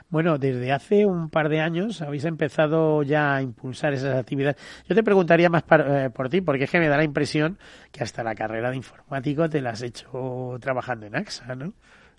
Bueno, 0.10 0.38
desde 0.38 0.72
hace 0.72 1.06
un 1.06 1.30
par 1.30 1.50
de 1.50 1.60
años 1.60 2.02
habéis 2.02 2.26
empezado 2.26 3.02
ya 3.04 3.36
a 3.36 3.42
impulsar 3.42 3.94
esas 3.94 4.18
actividades. 4.18 4.58
Yo 4.88 4.96
te 4.96 5.04
preguntaría 5.04 5.50
más 5.50 5.64
eh, 5.72 6.10
por 6.14 6.30
ti, 6.30 6.42
porque 6.42 6.66
es 6.66 6.72
que 6.72 6.80
me 6.80 6.88
da 6.88 6.98
la 6.98 7.04
impresión 7.04 7.58
que 7.92 8.04
hasta 8.04 8.24
la 8.24 8.36
carrera 8.36 8.70
de 8.70 8.78
informático 8.78 9.50
te 9.50 9.62
la 9.62 9.72
has 9.72 9.82
hecho 9.82 10.58
trabajando 10.60 11.08
en 11.08 11.16
AXA, 11.16 11.56
¿no? 11.56 11.74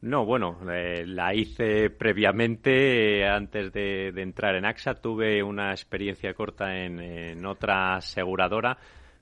No, 0.05 0.27
bueno, 0.27 0.59
eh, 0.71 1.07
la 1.07 1.35
hice 1.35 1.89
previamente, 1.89 3.21
eh, 3.21 3.27
antes 3.27 3.73
de, 3.73 4.13
de, 4.13 4.21
entrar 4.21 4.55
en 4.55 4.67
AXA. 4.67 4.97
Tuve 4.97 5.43
una 5.43 5.71
experiencia 5.71 6.35
corta 6.35 6.77
en, 6.77 7.01
en, 7.01 7.47
otra 7.47 7.97
aseguradora, 7.97 8.77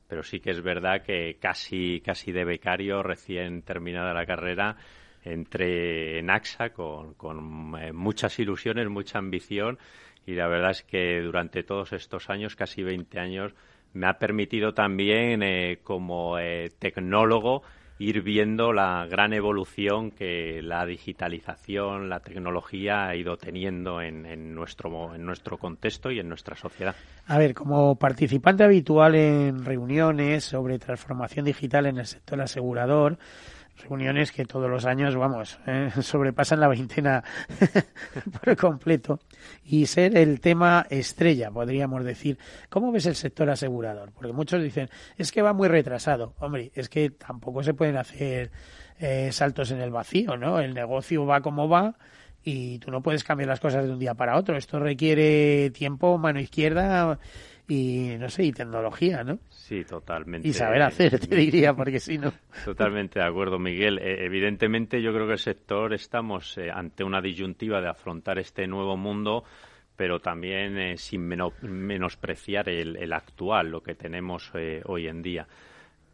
pero 0.09 0.25
sí 0.25 0.41
que 0.41 0.51
es 0.51 0.61
verdad 0.61 1.03
que 1.05 1.37
casi, 1.41 2.01
casi 2.01 2.33
de 2.33 2.45
becario, 2.45 3.01
recién 3.05 3.63
terminada 3.63 4.13
la 4.13 4.27
carrera, 4.27 4.77
entré 5.23 6.19
en 6.19 6.31
AXA 6.31 6.71
con, 6.71 7.15
con 7.15 7.77
eh, 7.81 7.93
muchas 7.93 8.37
ilusiones, 8.41 8.89
mucha 8.89 9.21
ambición 9.21 9.79
y 10.27 10.33
la 10.35 10.49
verdad 10.49 10.73
es 10.73 10.83
que 10.83 11.21
durante 11.21 11.63
todos 11.63 11.93
estos 11.93 12.29
años, 12.29 12.57
casi 12.57 12.83
20 12.83 13.21
años, 13.21 13.55
me 13.93 14.09
ha 14.09 14.19
permitido 14.19 14.75
también 14.75 15.45
eh, 15.45 15.79
como 15.85 16.39
tecnólogo 16.81 17.63
ir 18.03 18.23
viendo 18.23 18.73
la 18.73 19.07
gran 19.07 19.33
evolución 19.33 20.11
que 20.11 20.61
la 20.61 20.85
digitalización, 20.85 22.09
la 22.09 22.21
tecnología 22.21 23.07
ha 23.07 23.15
ido 23.15 23.37
teniendo 23.37 24.01
en, 24.01 24.27
en, 24.27 24.55
nuestro, 24.55 25.15
en 25.15 25.25
nuestro 25.25 25.57
contexto 25.57 26.11
y 26.11 26.19
en 26.19 26.29
nuestra 26.29 26.57
sociedad. 26.57 26.97
A 27.27 27.39
ver, 27.39 27.55
como 27.55 27.95
participante 27.97 28.65
habitual 28.65 29.15
en 29.15 29.65
reuniones 29.65 30.45
sobre 30.45 30.79
transformación 30.79 31.45
digital 31.45 31.87
en 31.87 31.99
el 31.99 32.07
sector 32.07 32.41
asegurador, 32.41 33.19
reuniones 33.77 34.33
que 34.33 34.45
todos 34.45 34.71
los 34.71 34.85
años, 34.85 35.17
vamos, 35.17 35.59
eh, 35.67 35.91
sobrepasan 36.03 36.61
la 36.61 36.69
veintena 36.69 37.25
por 38.43 38.57
completo 38.57 39.21
y 39.65 39.87
ser 39.87 40.17
el 40.17 40.41
tema 40.41 40.87
estrella, 40.91 41.51
podríamos 41.51 42.05
decir. 42.05 42.39
¿Cómo 42.69 42.93
ves 42.93 43.07
el 43.07 43.15
sector 43.15 43.51
asegurador? 43.51 44.13
Porque 44.13 44.33
muchos 44.33 44.63
dicen, 44.63 44.89
es 45.17 45.33
que 45.33 45.43
va 45.43 45.53
muy 45.53 45.69
retrasado. 45.69 46.35
Hombre, 46.39 46.71
es 46.75 46.89
que 46.89 47.11
tampoco 47.11 47.63
se 47.63 47.75
pueden 47.75 47.97
hacer 47.97 48.51
eh, 48.99 49.31
saltos 49.33 49.71
en 49.71 49.81
el 49.81 49.91
vacío, 49.91 50.37
¿no? 50.37 50.61
El 50.61 50.75
negocio 50.75 51.27
va 51.27 51.41
como 51.41 51.69
va 51.69 51.97
y 52.45 52.79
tú 52.79 52.91
no 52.91 53.03
puedes 53.03 53.25
cambiar 53.25 53.49
las 53.49 53.61
cosas 53.61 53.85
de 53.85 53.93
un 53.93 53.99
día 53.99 54.15
para 54.15 54.37
otro. 54.37 54.57
Esto 54.57 54.79
requiere 54.79 55.71
tiempo, 55.71 56.19
mano 56.19 56.41
izquierda 56.41 57.19
y 57.69 58.17
no 58.19 58.29
sé, 58.29 58.45
y 58.45 58.53
tecnología, 58.53 59.23
¿no? 59.23 59.39
Sí, 59.49 59.85
totalmente. 59.85 60.49
Y 60.49 60.53
saber 60.53 60.83
hacer, 60.83 61.19
te 61.19 61.37
diría, 61.37 61.75
porque 61.75 62.01
si 62.01 62.19
no. 62.19 62.33
Totalmente 62.65 63.21
de 63.21 63.25
acuerdo, 63.25 63.59
Miguel. 63.59 63.99
Eh, 63.99 64.25
evidentemente, 64.25 65.01
yo 65.01 65.13
creo 65.13 65.27
que 65.27 65.35
el 65.35 65.39
sector 65.39 65.95
estamos 65.95 66.59
eh, 66.59 66.71
ante 66.71 67.05
una 67.05 67.21
disyuntiva 67.21 67.81
de 67.81 67.89
afrontar 67.89 68.39
este 68.39 68.67
nuevo 68.67 68.97
mundo, 68.97 69.45
pero 69.97 70.21
también 70.21 70.79
eh, 70.79 70.97
sin 70.97 71.23
menos, 71.23 71.53
menospreciar 71.63 72.69
el, 72.69 72.97
el, 72.97 73.13
actual, 73.13 73.71
lo 73.71 73.83
que 73.83 73.95
tenemos 73.95 74.51
eh, 74.55 74.83
hoy 74.87 75.07
en 75.07 75.23
día. 75.23 75.47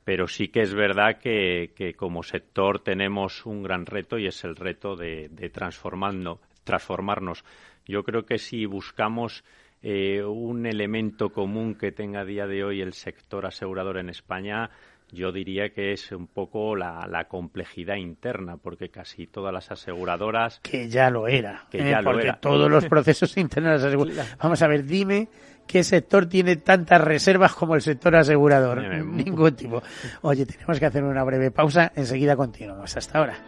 Pero 0.04 0.26
sí 0.26 0.48
que 0.48 0.62
es 0.62 0.74
verdad 0.74 1.18
que, 1.18 1.72
que, 1.74 1.94
como 1.94 2.22
sector 2.22 2.80
tenemos 2.80 3.46
un 3.46 3.62
gran 3.62 3.86
reto 3.86 4.18
y 4.18 4.26
es 4.26 4.44
el 4.44 4.56
reto 4.56 4.96
de, 4.96 5.28
de 5.30 5.50
transformarnos. 5.50 7.44
Yo 7.86 8.04
creo 8.04 8.24
que 8.24 8.38
si 8.38 8.66
buscamos 8.66 9.44
eh, 9.82 10.22
un 10.22 10.66
elemento 10.66 11.30
común 11.30 11.74
que 11.74 11.92
tenga 11.92 12.20
a 12.20 12.24
día 12.24 12.46
de 12.46 12.64
hoy 12.64 12.80
el 12.80 12.92
sector 12.92 13.46
asegurador 13.46 13.98
en 13.98 14.08
España, 14.08 14.70
yo 15.10 15.32
diría 15.32 15.70
que 15.70 15.92
es 15.92 16.12
un 16.12 16.26
poco 16.26 16.76
la, 16.76 17.26
complejidad 17.28 17.96
interna, 17.96 18.56
porque 18.56 18.90
casi 18.90 19.26
todas 19.26 19.52
las 19.52 19.70
aseguradoras... 19.70 20.60
Que 20.60 20.88
ya 20.88 21.10
lo 21.10 21.28
era, 21.28 21.66
que 21.70 21.78
¿eh? 21.78 21.90
ya 21.90 22.02
porque 22.02 22.24
lo 22.24 22.24
era. 22.24 22.40
todos 22.40 22.70
los 22.70 22.86
procesos 22.86 23.36
internos 23.36 23.70
de 23.70 23.76
las 23.76 23.84
aseguradoras... 23.84 24.38
Vamos 24.38 24.62
a 24.62 24.66
ver, 24.68 24.84
dime 24.84 25.28
qué 25.68 25.84
sector 25.84 26.26
tiene 26.26 26.56
tantas 26.56 27.00
reservas 27.00 27.54
como 27.54 27.76
el 27.76 27.82
sector 27.82 28.16
asegurador. 28.16 28.82
Ningún 29.04 29.54
tipo. 29.54 29.82
Oye, 30.22 30.44
tenemos 30.46 30.80
que 30.80 30.86
hacer 30.86 31.04
una 31.04 31.22
breve 31.22 31.52
pausa, 31.52 31.92
enseguida 31.94 32.34
continuamos. 32.34 32.96
Hasta 32.96 33.18
ahora. 33.18 33.38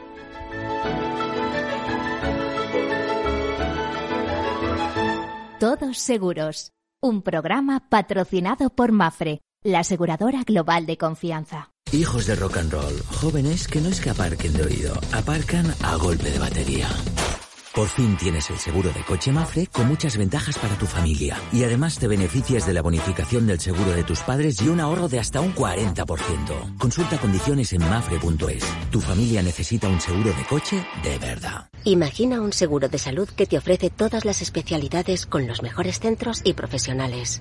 Todos 5.60 5.98
seguros. 5.98 6.72
Un 7.02 7.20
programa 7.20 7.86
patrocinado 7.90 8.70
por 8.70 8.92
Mafre 8.92 9.42
la 9.62 9.80
aseguradora 9.80 10.42
global 10.42 10.86
de 10.86 10.96
confianza. 10.96 11.68
Hijos 11.92 12.26
de 12.26 12.34
rock 12.34 12.56
and 12.56 12.72
roll, 12.72 12.98
jóvenes 13.20 13.68
que 13.68 13.82
no 13.82 13.90
es 13.90 14.00
que 14.00 14.08
aparquen 14.08 14.54
de 14.54 14.62
oído, 14.62 14.94
aparcan 15.12 15.66
a 15.82 15.96
golpe 15.96 16.30
de 16.30 16.38
batería. 16.38 16.88
Por 17.74 17.88
fin 17.88 18.16
tienes 18.16 18.50
el 18.50 18.58
seguro 18.58 18.90
de 18.92 19.00
coche 19.02 19.30
Mafre 19.30 19.68
con 19.68 19.86
muchas 19.86 20.16
ventajas 20.16 20.58
para 20.58 20.74
tu 20.76 20.86
familia. 20.86 21.36
Y 21.52 21.62
además 21.62 21.98
te 21.98 22.08
beneficias 22.08 22.66
de 22.66 22.74
la 22.74 22.82
bonificación 22.82 23.46
del 23.46 23.60
seguro 23.60 23.92
de 23.92 24.02
tus 24.02 24.20
padres 24.20 24.60
y 24.60 24.68
un 24.68 24.80
ahorro 24.80 25.08
de 25.08 25.20
hasta 25.20 25.40
un 25.40 25.54
40%. 25.54 26.78
Consulta 26.78 27.18
condiciones 27.18 27.72
en 27.72 27.88
mafre.es. 27.88 28.64
Tu 28.90 29.00
familia 29.00 29.42
necesita 29.42 29.88
un 29.88 30.00
seguro 30.00 30.32
de 30.32 30.44
coche 30.48 30.84
de 31.04 31.18
verdad. 31.18 31.68
Imagina 31.84 32.40
un 32.40 32.52
seguro 32.52 32.88
de 32.88 32.98
salud 32.98 33.28
que 33.28 33.46
te 33.46 33.56
ofrece 33.56 33.88
todas 33.88 34.24
las 34.24 34.42
especialidades 34.42 35.26
con 35.26 35.46
los 35.46 35.62
mejores 35.62 36.00
centros 36.00 36.40
y 36.42 36.54
profesionales. 36.54 37.40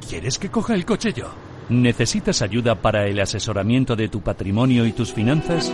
¿Quieres 0.11 0.37
que 0.37 0.51
coja 0.51 0.75
el 0.75 0.85
coche 0.85 1.13
yo? 1.13 1.31
¿Necesitas 1.69 2.41
ayuda 2.41 2.75
para 2.75 3.07
el 3.07 3.17
asesoramiento 3.21 3.95
de 3.95 4.09
tu 4.09 4.19
patrimonio 4.19 4.85
y 4.85 4.91
tus 4.91 5.13
finanzas? 5.13 5.71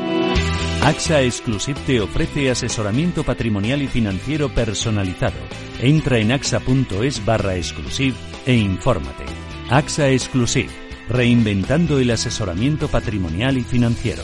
AXA 0.83 1.23
Exclusive 1.23 1.79
te 1.87 2.01
ofrece 2.01 2.51
asesoramiento 2.51 3.23
patrimonial 3.23 3.81
y 3.81 3.87
financiero 3.87 4.53
personalizado. 4.53 5.39
Entra 5.81 6.19
en 6.19 6.31
axa.es 6.33 7.25
barra 7.25 7.55
exclusive 7.55 8.15
e 8.45 8.53
infórmate. 8.53 9.25
AXA 9.71 10.09
Exclusive, 10.09 10.69
reinventando 11.09 11.97
el 11.97 12.11
asesoramiento 12.11 12.89
patrimonial 12.89 13.57
y 13.57 13.63
financiero. 13.63 14.21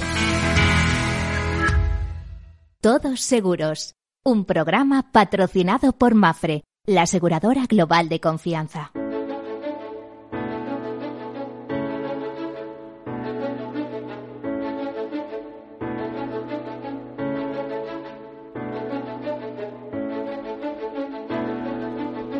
Todos 2.82 3.20
seguros. 3.20 3.96
Un 4.24 4.46
programa 4.46 5.12
patrocinado 5.12 5.91
por 5.91 6.13
Mafre, 6.13 6.62
la 6.86 7.01
aseguradora 7.01 7.65
global 7.65 8.10
de 8.10 8.20
confianza. 8.20 8.91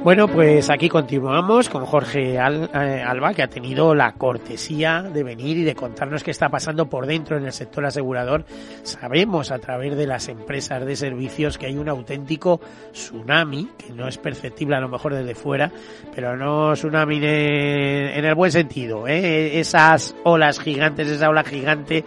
Bueno, 0.04 0.28
pues 0.28 0.70
aquí 0.70 0.90
continuamos 0.90 1.70
con 1.70 1.86
Jorge 1.86 2.34
eh, 2.34 2.38
Alba, 2.38 3.34
que 3.34 3.42
ha 3.42 3.48
tenido 3.48 3.96
la 3.96 4.12
cortesía 4.12 5.02
de 5.02 5.24
venir 5.24 5.56
y 5.56 5.64
de 5.64 5.76
contarnos 5.76 6.26
qué 6.26 6.32
está 6.32 6.50
pasando 6.50 6.90
por 6.90 7.06
dentro 7.06 7.38
en 7.38 7.46
el 7.46 7.54
sector 7.54 7.86
asegurador. 7.86 8.44
Sabemos 8.84 9.50
a 9.50 9.60
través 9.60 9.96
de 9.96 10.06
las 10.06 10.28
empresas 10.28 10.86
de 10.86 10.98
servicios 10.98 11.58
que 11.58 11.68
hay 11.68 11.78
un 11.78 11.88
auténtico 11.88 12.60
tsunami, 12.92 13.70
que 13.78 13.94
no 13.94 14.10
es 14.10 14.18
perceptible 14.18 14.76
a 14.76 14.82
lo 14.82 14.90
mejor 14.90 15.14
desde 15.14 15.36
fuera, 15.36 15.72
pero 16.14 16.36
no 16.36 16.74
tsunami 16.74 17.20
en, 17.24 18.26
el 18.26 18.36
buen 18.36 18.52
sentido. 18.52 19.08
¿eh? 19.08 19.58
Esas 19.62 20.18
olas 20.24 20.60
gigantes, 20.60 21.08
esa 21.08 21.30
ola 21.30 21.46
gigante 21.46 22.04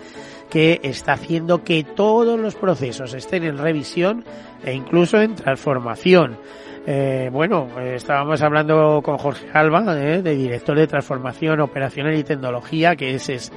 que 0.50 0.80
está 0.82 1.14
haciendo 1.14 1.64
que 1.64 1.82
todos 1.82 2.38
los 2.38 2.56
procesos 2.56 3.14
estén 3.14 3.44
en 3.44 3.56
revisión 3.56 4.22
e 4.62 4.74
incluso 4.74 5.18
en 5.18 5.34
transformación. 5.34 6.36
Eh, 6.88 7.30
bueno, 7.32 7.68
estábamos 7.80 8.40
hablando 8.42 9.00
con 9.02 9.18
Jorge 9.18 9.48
Alba, 9.52 10.00
eh, 10.00 10.22
de 10.22 10.36
director 10.36 10.78
de 10.78 10.86
transformación 10.86 11.60
operacional 11.60 12.14
y 12.14 12.22
tecnología, 12.22 12.94
que 12.94 13.12
ese 13.12 13.34
es 13.34 13.52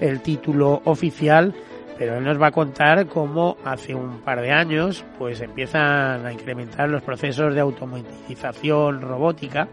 el 0.00 0.20
título 0.20 0.82
oficial, 0.84 1.54
pero 1.96 2.16
él 2.16 2.24
nos 2.24 2.42
va 2.42 2.48
a 2.48 2.50
contar 2.50 3.06
cómo 3.06 3.56
hace 3.64 3.94
un 3.94 4.18
par 4.22 4.40
de 4.40 4.50
años 4.50 5.04
pues 5.16 5.40
empiezan 5.40 6.26
a 6.26 6.32
incrementar 6.32 6.88
los 6.88 7.02
procesos 7.02 7.54
de 7.54 7.60
automatización 7.60 9.00
robótica, 9.00 9.68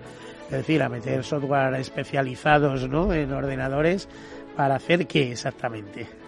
es 0.45 0.52
decir, 0.52 0.84
a 0.84 0.89
meter 0.89 1.24
software 1.24 1.74
especializados 1.80 2.88
¿no? 2.88 3.12
en 3.12 3.34
ordenadores 3.34 4.08
para 4.56 4.76
hacer 4.76 5.08
qué 5.08 5.32
exactamente. 5.32 6.18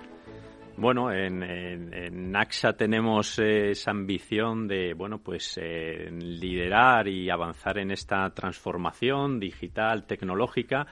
Bueno, 0.82 1.12
en, 1.12 1.44
en, 1.44 2.36
AXA 2.36 2.74
tenemos 2.74 3.38
esa 3.38 3.91
ambición 3.91 4.67
de, 4.67 4.96
bueno, 4.96 5.20
pues 5.20 5.60
eh, 5.62 6.10
liderar 6.10 7.08
y 7.08 7.30
avanzar 7.30 7.78
en 7.78 7.91
esta 7.91 8.28
transformación 8.32 9.39
digital, 9.39 10.08
tecnológica. 10.08 10.88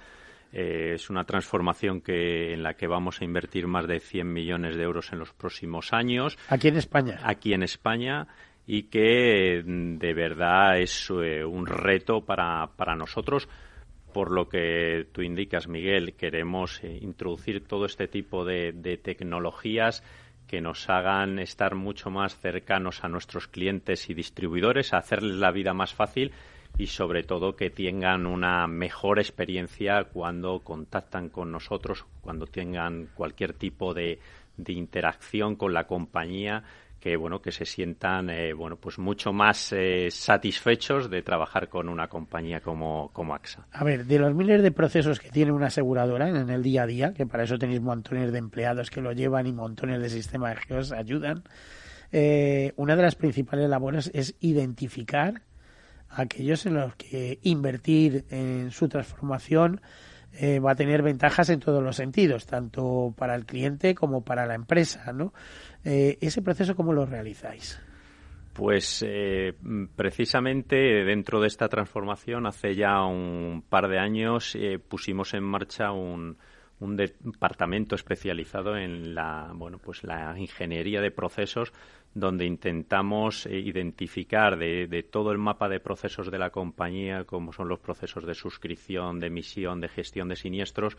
Eh, 0.53 0.91
es 0.93 1.09
una 1.09 1.23
transformación 1.23 2.01
que, 2.01 2.53
en 2.53 2.61
la 2.61 2.75
que 2.75 2.85
vamos 2.85 3.19
a 3.19 3.25
invertir 3.25 3.65
más 3.65 3.87
de 3.87 3.99
100 3.99 4.31
millones 4.31 4.77
de 4.77 4.83
euros 4.83 5.11
en 5.11 5.17
los 5.17 5.33
próximos 5.33 5.91
años. 5.91 6.37
Aquí 6.49 6.67
en 6.67 6.77
España. 6.77 7.19
Aquí 7.23 7.53
en 7.53 7.63
España 7.63 8.27
y 8.67 8.83
que 8.83 9.63
de 9.65 10.13
verdad 10.13 10.77
es 10.77 11.09
eh, 11.09 11.43
un 11.43 11.65
reto 11.65 12.21
para, 12.21 12.67
para 12.75 12.95
nosotros 12.95 13.49
por 14.13 14.31
lo 14.31 14.49
que 14.49 15.07
tú 15.11 15.21
indicas, 15.21 15.67
Miguel, 15.67 16.13
queremos 16.15 16.83
eh, 16.83 16.99
introducir 17.01 17.65
todo 17.65 17.85
este 17.85 18.07
tipo 18.07 18.45
de, 18.45 18.99
tecnologías 19.03 20.03
que 20.47 20.61
nos 20.61 20.89
hagan 20.89 21.39
estar 21.39 21.75
mucho 21.75 22.09
más 22.09 22.37
cercanos 22.39 23.03
a 23.03 23.07
nuestros 23.07 23.47
clientes 23.47 24.09
y 24.09 24.13
distribuidores, 24.13 24.93
hacerles 24.93 25.35
la 25.35 25.51
vida 25.51 25.73
más 25.73 25.93
fácil 25.93 26.31
y 26.77 26.87
sobre 26.87 27.23
todo 27.23 27.55
que 27.55 27.69
tengan 27.69 28.25
una 28.25 28.67
mejor 28.67 29.19
experiencia 29.19 30.05
cuando 30.05 30.59
contactan 30.61 31.29
con 31.29 31.51
nosotros, 31.51 32.05
cuando 32.21 32.47
tengan 32.47 33.09
cualquier 33.13 33.53
tipo 33.53 33.93
de 33.93 34.19
interacción 34.67 35.55
con 35.55 35.73
la 35.73 35.85
compañía 35.85 36.63
que 36.99 37.15
bueno 37.15 37.41
que 37.41 37.51
se 37.51 37.65
sientan 37.65 38.29
eh, 38.29 38.53
bueno 38.53 38.75
pues 38.75 38.99
mucho 38.99 39.31
más 39.31 39.73
eh, 39.73 40.09
satisfechos 40.11 41.09
de 41.09 41.21
trabajar 41.21 41.69
con 41.69 41.89
una 41.89 42.07
compañía 42.07 42.59
como, 42.61 43.09
como 43.13 43.33
AXA. 43.33 43.67
A 43.71 43.83
ver, 43.83 44.05
de 44.05 44.19
los 44.19 44.33
miles 44.35 44.61
de 44.61 44.71
procesos 44.71 45.19
que 45.19 45.29
tiene 45.29 45.51
una 45.51 45.67
aseguradora 45.67 46.29
en 46.29 46.49
el 46.49 46.63
día 46.63 46.83
a 46.83 46.87
día, 46.87 47.13
que 47.13 47.25
para 47.25 47.43
eso 47.43 47.57
tenéis 47.57 47.81
montones 47.81 48.31
de 48.31 48.37
empleados 48.37 48.89
que 48.89 49.01
lo 49.01 49.13
llevan 49.13 49.47
y 49.47 49.53
montones 49.53 50.01
de 50.01 50.09
sistemas 50.09 50.57
que 50.65 50.75
os 50.75 50.91
ayudan, 50.91 51.43
eh, 52.11 52.73
una 52.75 52.95
de 52.95 53.03
las 53.03 53.15
principales 53.15 53.69
labores 53.69 54.11
es 54.13 54.35
identificar 54.39 55.41
aquellos 56.09 56.65
en 56.65 56.73
los 56.73 56.95
que 56.95 57.39
invertir 57.43 58.25
en 58.29 58.71
su 58.71 58.89
transformación 58.89 59.81
va 60.63 60.71
a 60.71 60.75
tener 60.75 61.01
ventajas 61.01 61.49
en 61.49 61.59
todos 61.59 61.83
los 61.83 61.95
sentidos, 61.95 62.45
tanto 62.45 63.13
para 63.17 63.35
el 63.35 63.45
cliente 63.45 63.95
como 63.95 64.23
para 64.23 64.45
la 64.45 64.55
empresa, 64.55 65.11
¿no? 65.11 65.33
Eh, 65.83 66.17
¿Ese 66.21 66.41
proceso 66.41 66.75
cómo 66.75 66.93
lo 66.93 67.05
realizáis? 67.05 67.79
Pues 68.53 69.05
eh, 69.07 69.53
precisamente 69.95 70.75
dentro 71.05 71.39
de 71.39 71.47
esta 71.47 71.69
transformación, 71.69 72.45
hace 72.45 72.75
ya 72.75 73.03
un 73.05 73.63
par 73.69 73.87
de 73.87 73.99
años 73.99 74.55
eh, 74.55 74.79
pusimos 74.79 75.33
en 75.33 75.43
marcha 75.43 75.91
un, 75.91 76.37
departamento 76.81 77.95
especializado 77.95 78.75
en 78.77 79.13
la, 79.13 79.51
bueno, 79.53 79.79
pues 79.79 80.03
la 80.03 80.37
ingeniería 80.37 81.01
de 81.01 81.11
procesos, 81.11 81.71
donde 82.13 82.45
intentamos 82.45 83.45
identificar 83.45 84.57
de, 84.57 85.05
todo 85.09 85.31
el 85.31 85.37
mapa 85.37 85.69
de 85.69 85.79
procesos 85.79 86.31
de 86.31 86.39
la 86.39 86.49
compañía, 86.49 87.23
como 87.23 87.53
son 87.53 87.69
los 87.69 87.79
procesos 87.79 88.25
de 88.25 88.33
suscripción, 88.33 89.19
de 89.19 89.27
emisión, 89.27 89.79
de 89.79 89.89
gestión 89.89 90.29
de 90.29 90.35
siniestros, 90.35 90.97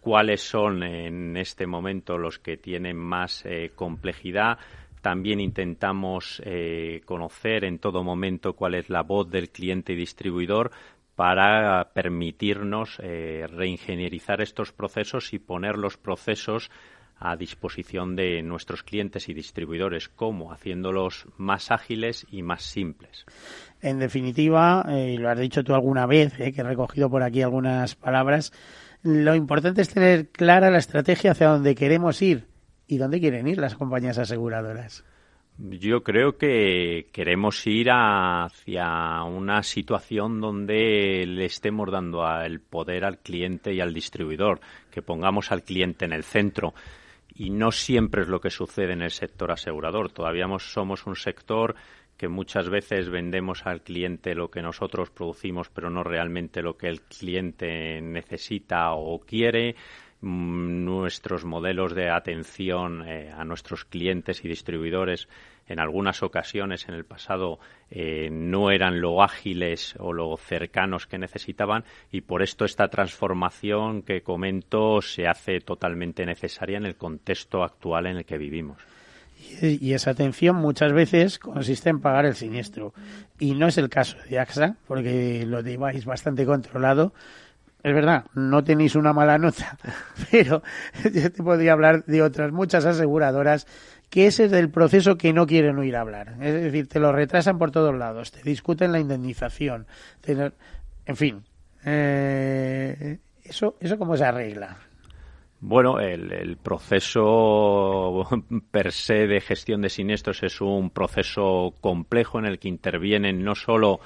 cuáles 0.00 0.40
son 0.42 0.82
en 0.82 1.36
este 1.36 1.66
momento 1.66 2.18
los 2.18 2.38
que 2.38 2.56
tienen 2.56 2.96
más 2.96 3.44
eh, 3.44 3.72
complejidad. 3.74 4.58
También 5.02 5.40
intentamos 5.40 6.42
eh, 6.44 7.02
conocer 7.04 7.64
en 7.64 7.78
todo 7.78 8.02
momento 8.02 8.54
cuál 8.54 8.74
es 8.74 8.90
la 8.90 9.02
voz 9.02 9.30
del 9.30 9.50
cliente 9.50 9.92
y 9.92 9.96
distribuidor 9.96 10.70
para 11.14 11.92
permitirnos 11.92 13.00
eh, 13.02 13.46
reingenierizar 13.48 14.40
estos 14.40 14.72
procesos 14.72 15.32
y 15.34 15.40
poner 15.40 15.76
los 15.76 15.96
procesos 15.96 16.70
a 17.18 17.36
disposición 17.36 18.16
de 18.16 18.42
nuestros 18.42 18.82
clientes 18.82 19.28
y 19.28 19.34
distribuidores, 19.34 20.08
como 20.08 20.52
haciéndolos 20.52 21.26
más 21.36 21.70
ágiles 21.70 22.26
y 22.30 22.42
más 22.42 22.62
simples. 22.62 23.26
En 23.80 23.98
definitiva, 23.98 24.84
eh, 24.88 25.14
y 25.14 25.16
lo 25.18 25.30
has 25.30 25.38
dicho 25.38 25.64
tú 25.64 25.74
alguna 25.74 26.06
vez, 26.06 26.38
eh, 26.40 26.52
que 26.52 26.60
he 26.60 26.64
recogido 26.64 27.10
por 27.10 27.22
aquí 27.22 27.42
algunas 27.42 27.94
palabras, 27.94 28.52
lo 29.02 29.34
importante 29.34 29.82
es 29.82 29.88
tener 29.88 30.28
clara 30.28 30.70
la 30.70 30.78
estrategia 30.78 31.32
hacia 31.32 31.48
dónde 31.48 31.74
queremos 31.74 32.20
ir 32.22 32.46
y 32.86 32.98
dónde 32.98 33.20
quieren 33.20 33.46
ir 33.46 33.58
las 33.58 33.74
compañías 33.74 34.18
aseguradoras. 34.18 35.04
Yo 35.60 36.04
creo 36.04 36.38
que 36.38 37.08
queremos 37.12 37.66
ir 37.66 37.88
hacia 37.90 39.24
una 39.24 39.64
situación 39.64 40.40
donde 40.40 41.24
le 41.26 41.46
estemos 41.46 41.90
dando 41.90 42.24
el 42.40 42.60
poder 42.60 43.04
al 43.04 43.18
cliente 43.18 43.74
y 43.74 43.80
al 43.80 43.92
distribuidor, 43.92 44.60
que 44.92 45.02
pongamos 45.02 45.50
al 45.50 45.64
cliente 45.64 46.04
en 46.04 46.12
el 46.12 46.22
centro. 46.22 46.74
Y 47.38 47.50
no 47.50 47.72
siempre 47.72 48.22
es 48.22 48.28
lo 48.28 48.40
que 48.40 48.50
sucede 48.50 48.92
en 48.92 49.02
el 49.02 49.10
sector 49.10 49.50
asegurador. 49.50 50.10
Todavía 50.10 50.46
somos 50.58 51.06
un 51.06 51.16
sector 51.16 51.74
que 52.16 52.28
muchas 52.28 52.68
veces 52.68 53.08
vendemos 53.08 53.64
al 53.64 53.80
cliente 53.80 54.34
lo 54.34 54.50
que 54.50 54.60
nosotros 54.60 55.10
producimos, 55.10 55.70
pero 55.70 55.88
no 55.88 56.02
realmente 56.02 56.62
lo 56.62 56.76
que 56.76 56.88
el 56.88 57.00
cliente 57.02 58.02
necesita 58.02 58.92
o 58.92 59.20
quiere 59.20 59.76
Mm, 60.20 60.84
nuestros 60.84 61.44
modelos 61.44 61.94
de 61.94 62.10
atención 62.10 63.04
eh, 63.06 63.30
a 63.32 63.44
nuestros 63.44 63.84
clientes 63.84 64.44
y 64.44 64.48
distribuidores 64.48 65.28
en 65.68 65.78
algunas 65.78 66.22
ocasiones 66.22 66.88
en 66.88 66.94
el 66.94 67.04
pasado 67.04 67.58
eh, 67.90 68.28
no 68.30 68.70
eran 68.70 69.00
lo 69.00 69.22
ágiles 69.22 69.94
o 69.98 70.12
lo 70.12 70.36
cercanos 70.36 71.06
que 71.06 71.18
necesitaban 71.18 71.84
y 72.10 72.22
por 72.22 72.42
esto 72.42 72.64
esta 72.64 72.88
transformación 72.88 74.02
que 74.02 74.22
comento 74.22 75.00
se 75.02 75.26
hace 75.26 75.60
totalmente 75.60 76.26
necesaria 76.26 76.78
en 76.78 76.86
el 76.86 76.96
contexto 76.96 77.62
actual 77.62 78.06
en 78.06 78.16
el 78.18 78.24
que 78.24 78.38
vivimos. 78.38 78.78
Y 79.62 79.92
esa 79.92 80.10
atención 80.10 80.56
muchas 80.56 80.92
veces 80.92 81.38
consiste 81.38 81.90
en 81.90 82.00
pagar 82.00 82.26
el 82.26 82.34
siniestro. 82.34 82.92
Y 83.38 83.54
no 83.54 83.68
es 83.68 83.78
el 83.78 83.88
caso 83.88 84.16
de 84.28 84.38
AXA, 84.40 84.76
porque 84.88 85.44
lo 85.46 85.60
lleváis 85.60 86.04
bastante 86.04 86.44
controlado 86.44 87.12
es 87.82 87.94
verdad, 87.94 88.24
no 88.34 88.64
tenéis 88.64 88.96
una 88.96 89.12
mala 89.12 89.38
nota, 89.38 89.78
pero 90.30 90.62
yo 91.04 91.32
te 91.32 91.42
podría 91.42 91.72
hablar 91.72 92.04
de 92.06 92.22
otras 92.22 92.50
muchas 92.52 92.84
aseguradoras 92.84 93.66
que 94.10 94.26
ese 94.26 94.46
es 94.46 94.52
el 94.52 94.70
proceso 94.70 95.16
que 95.16 95.32
no 95.32 95.46
quieren 95.46 95.78
oír 95.78 95.96
hablar. 95.96 96.36
Es 96.40 96.54
decir, 96.54 96.88
te 96.88 97.00
lo 97.00 97.12
retrasan 97.12 97.58
por 97.58 97.70
todos 97.70 97.94
lados, 97.94 98.32
te 98.32 98.42
discuten 98.42 98.92
la 98.92 99.00
indemnización, 99.00 99.86
en 100.26 101.16
fin. 101.16 101.42
Eh, 101.84 103.18
eso, 103.44 103.76
¿Eso 103.80 103.98
cómo 103.98 104.16
se 104.16 104.24
arregla? 104.24 104.76
Bueno, 105.60 105.98
el, 105.98 106.56
proceso 106.56 108.24
per 108.70 108.92
se 108.92 109.26
de 109.26 109.40
gestión 109.40 109.82
de 109.82 109.88
siniestros 109.88 110.42
es 110.42 110.60
un 110.60 110.90
proceso 110.90 111.74
complejo 111.80 112.38
en 112.38 112.46
el 112.46 112.58
que 112.58 112.68
intervienen 112.68 113.42
no 113.42 113.54
solo 113.54 114.00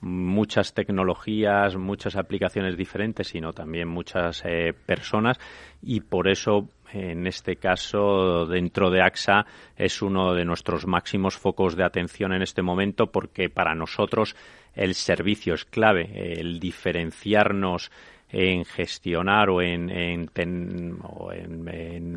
muchas 0.00 0.72
tecnologías, 0.72 1.76
muchas 1.76 2.16
aplicaciones 2.16 2.76
diferentes, 2.76 3.28
sino 3.28 3.52
también 3.52 3.88
muchas 3.88 4.42
eh, 4.46 4.72
personas 4.72 5.38
y 5.82 6.00
por 6.00 6.28
eso 6.28 6.68
en 6.92 7.26
este 7.26 7.56
caso 7.56 8.46
dentro 8.46 8.90
de 8.90 9.02
AXA 9.02 9.46
es 9.76 10.02
uno 10.02 10.34
de 10.34 10.44
nuestros 10.44 10.86
máximos 10.86 11.36
focos 11.36 11.76
de 11.76 11.84
atención 11.84 12.32
en 12.32 12.42
este 12.42 12.62
momento 12.62 13.10
porque 13.10 13.48
para 13.50 13.74
nosotros 13.74 14.36
el 14.74 14.94
servicio 14.94 15.54
es 15.54 15.64
clave, 15.64 16.38
el 16.38 16.60
diferenciarnos 16.60 17.90
en 18.28 18.64
gestionar 18.64 19.50
o 19.50 19.62
en, 19.62 19.88
en, 19.88 20.98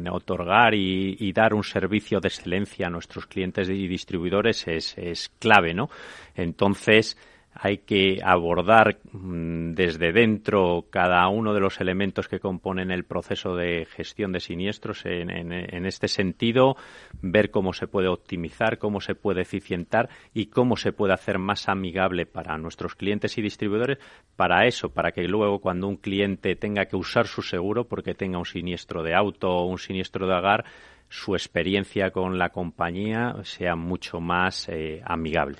otorgar 0.09 0.73
y, 0.73 1.31
dar 1.31 1.53
un 1.53 1.63
servicio 1.63 2.19
de 2.19 2.29
excelencia 2.29 2.87
a 2.87 2.89
nuestros 2.89 3.27
clientes 3.27 3.69
y 3.69 3.87
distribuidores 3.87 4.67
es, 4.67 4.97
es 4.97 5.29
clave, 5.39 5.73
¿no? 5.73 5.89
Entonces, 6.35 7.15
hay 7.61 7.79
que 7.79 8.21
abordar 8.23 8.99
mm, 9.11 9.73
desde 9.73 10.13
dentro 10.13 10.85
cada 10.89 11.27
uno 11.27 11.53
de 11.53 11.59
los 11.59 11.81
elementos 11.81 12.29
que 12.29 12.39
componen 12.39 12.89
el 12.89 13.03
proceso 13.03 13.55
de 13.55 13.85
gestión 13.85 14.31
de 14.31 14.39
siniestros 14.39 15.05
en, 15.05 15.51
este 15.85 16.07
sentido, 16.07 16.77
ver 17.21 17.51
cómo 17.51 17.73
se 17.73 17.87
puede 17.87 18.07
optimizar, 18.07 18.77
cómo 18.77 19.01
se 19.01 19.13
puede 19.13 19.41
eficientar 19.41 20.09
y 20.33 20.45
cómo 20.45 20.77
se 20.77 20.93
puede 20.93 21.13
hacer 21.13 21.37
más 21.37 21.67
amigable 21.67 22.25
para 22.25 22.57
nuestros 22.57 22.95
clientes 22.95 23.37
y 23.37 23.41
distribuidores 23.41 23.97
para 24.37 24.65
eso, 24.65 24.93
para 24.93 25.11
que 25.11 25.23
luego 25.23 25.59
cuando 25.59 25.87
un 25.87 25.97
cliente 25.97 26.55
tenga 26.55 26.85
que 26.85 26.95
usar 26.95 27.27
su 27.27 27.41
seguro 27.41 27.89
porque 27.89 28.13
tenga 28.13 28.37
un 28.37 28.45
siniestro 28.45 29.03
de 29.03 29.15
auto 29.15 29.49
o 29.49 29.65
un 29.65 29.79
siniestro 29.79 30.27
de 30.27 30.33
hogar, 30.33 30.63
su 31.09 31.35
experiencia 31.35 32.11
con 32.11 32.37
la 32.37 32.49
compañía 32.49 33.35
sea 33.43 33.75
mucho 33.75 34.21
más 34.21 34.69
eh, 34.69 35.01
amigable. 35.03 35.57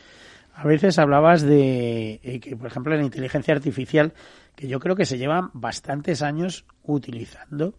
A 0.59 0.67
veces 0.67 0.99
hablabas 0.99 1.41
de 1.41 2.19
eh, 2.21 2.41
que, 2.41 2.57
por 2.57 2.67
ejemplo, 2.67 2.93
la 2.93 3.01
inteligencia 3.01 3.53
artificial, 3.53 4.13
que 4.57 4.67
yo 4.67 4.81
creo 4.81 4.93
que 4.93 5.05
se 5.05 5.17
llevan 5.17 5.51
bastantes 5.53 6.21
años 6.21 6.65
utilizando 6.83 7.75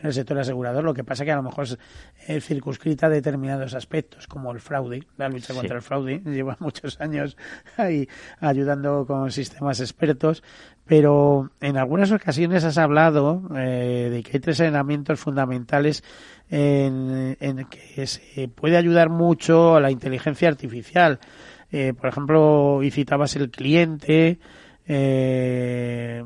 en 0.00 0.04
el 0.04 0.12
sector 0.12 0.36
asegurador, 0.36 0.82
lo 0.82 0.92
que 0.92 1.04
pasa 1.04 1.24
que 1.24 1.30
a 1.30 1.36
lo 1.36 1.44
mejor 1.44 1.66
es 1.66 1.78
eh, 2.26 2.40
circunscrita 2.40 3.06
a 3.06 3.10
determinados 3.10 3.74
aspectos, 3.74 4.26
como 4.26 4.50
el 4.50 4.58
fraude, 4.58 5.06
la 5.16 5.28
lucha 5.28 5.54
contra 5.54 5.76
el 5.76 5.82
fraude, 5.82 6.18
lleva 6.24 6.56
muchos 6.58 7.00
años 7.00 7.36
ahí 7.76 8.08
ayudando 8.40 9.06
con 9.06 9.30
sistemas 9.30 9.78
expertos, 9.78 10.42
pero 10.84 11.52
en 11.60 11.76
algunas 11.76 12.10
ocasiones 12.10 12.64
has 12.64 12.76
hablado 12.76 13.48
eh, 13.56 14.08
de 14.10 14.24
que 14.24 14.32
hay 14.34 14.40
tres 14.40 14.58
elementos 14.58 15.20
fundamentales 15.20 16.02
en, 16.50 17.36
en 17.38 17.66
que 17.66 18.04
se 18.08 18.48
puede 18.48 18.76
ayudar 18.76 19.10
mucho 19.10 19.76
a 19.76 19.80
la 19.80 19.92
inteligencia 19.92 20.48
artificial. 20.48 21.20
Eh, 21.72 21.92
por 21.94 22.08
ejemplo, 22.08 22.82
y 22.82 22.90
citabas 22.90 23.34
el 23.36 23.50
cliente, 23.50 24.38
eh, 24.86 26.22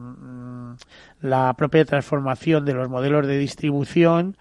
la 1.23 1.55
propia 1.55 1.85
transformación 1.85 2.65
de 2.65 2.75
los 2.75 2.89
modelos 2.89 3.27
de 3.27 3.39
distribución 3.39 4.37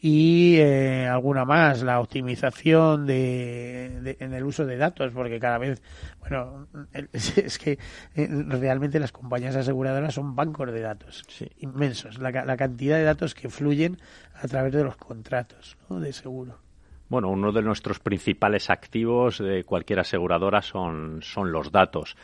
y 0.00 0.56
eh, 0.58 1.08
alguna 1.08 1.46
más, 1.46 1.82
la 1.82 1.98
optimización 1.98 3.06
de, 3.06 4.18
en 4.20 4.34
el 4.34 4.44
uso 4.44 4.66
de 4.66 4.76
datos, 4.76 5.12
porque 5.14 5.40
cada 5.40 5.56
vez, 5.56 5.82
bueno, 6.20 6.68
es 7.12 7.58
que 7.58 7.78
realmente 8.14 9.00
las 9.00 9.12
compañías 9.12 9.56
aseguradoras 9.56 10.12
son 10.12 10.36
bancos 10.36 10.70
de 10.72 10.82
datos 10.82 11.24
inmensos, 11.58 12.18
la, 12.18 12.30
la, 12.30 12.56
cantidad 12.58 12.98
de 12.98 13.04
datos 13.04 13.34
que 13.34 13.48
fluyen 13.48 13.96
a 14.34 14.46
través 14.46 14.74
de 14.74 14.84
los 14.84 14.96
contratos 14.96 15.78
de 15.88 16.12
seguro. 16.12 16.63
Bueno, 17.08 17.28
uno 17.28 17.52
de 17.52 17.62
nuestros 17.62 18.00
principales 18.00 18.70
activos 18.70 19.38
de 19.38 19.64
cualquier 19.64 20.00
aseguradora 20.00 20.62
son, 20.62 21.20
son 21.22 21.52
los 21.52 21.70
datos. 21.70 22.16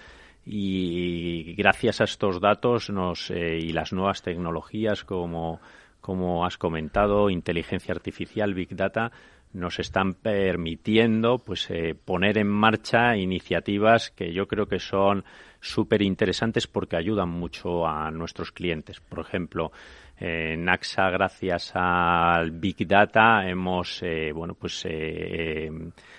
Y 0.45 1.55
gracias 1.55 2.01
a 2.01 2.05
estos 2.05 2.41
datos 2.41 2.91
nos, 2.91 3.31
eh, 3.31 3.59
y 3.59 3.73
las 3.73 3.93
nuevas 3.93 4.23
tecnologías, 4.23 5.05
como, 5.05 5.61
como 6.01 6.47
has 6.47 6.57
comentado, 6.57 7.29
inteligencia 7.29 7.93
artificial, 7.93 8.55
big 8.55 8.75
data, 8.75 9.13
nos 9.53 9.79
están 9.79 10.15
permitiendo 10.15 11.39
pues 11.39 11.71
eh, 11.71 11.95
poner 11.95 12.39
en 12.39 12.47
marcha 12.47 13.17
iniciativas 13.17 14.11
que 14.11 14.33
yo 14.33 14.47
creo 14.47 14.67
que 14.67 14.79
son 14.79 15.25
súper 15.61 16.03
interesantes 16.03 16.67
porque 16.67 16.97
ayudan 16.97 17.29
mucho 17.29 17.87
a 17.87 18.11
nuestros 18.11 18.53
clientes. 18.53 19.01
Por 19.01 19.21
ejemplo, 19.21 19.73
en 20.21 20.69
AXA, 20.69 21.09
gracias 21.09 21.73
al 21.75 22.51
Big 22.51 22.87
Data, 22.87 23.49
hemos 23.49 24.03
eh, 24.03 24.33
bueno, 24.35 24.55
pues, 24.55 24.85
eh, 24.87 25.71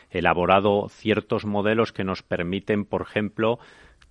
elaborado 0.09 0.89
ciertos 0.89 1.45
modelos 1.45 1.93
que 1.93 2.03
nos 2.03 2.23
permiten, 2.23 2.85
por 2.85 3.03
ejemplo, 3.03 3.59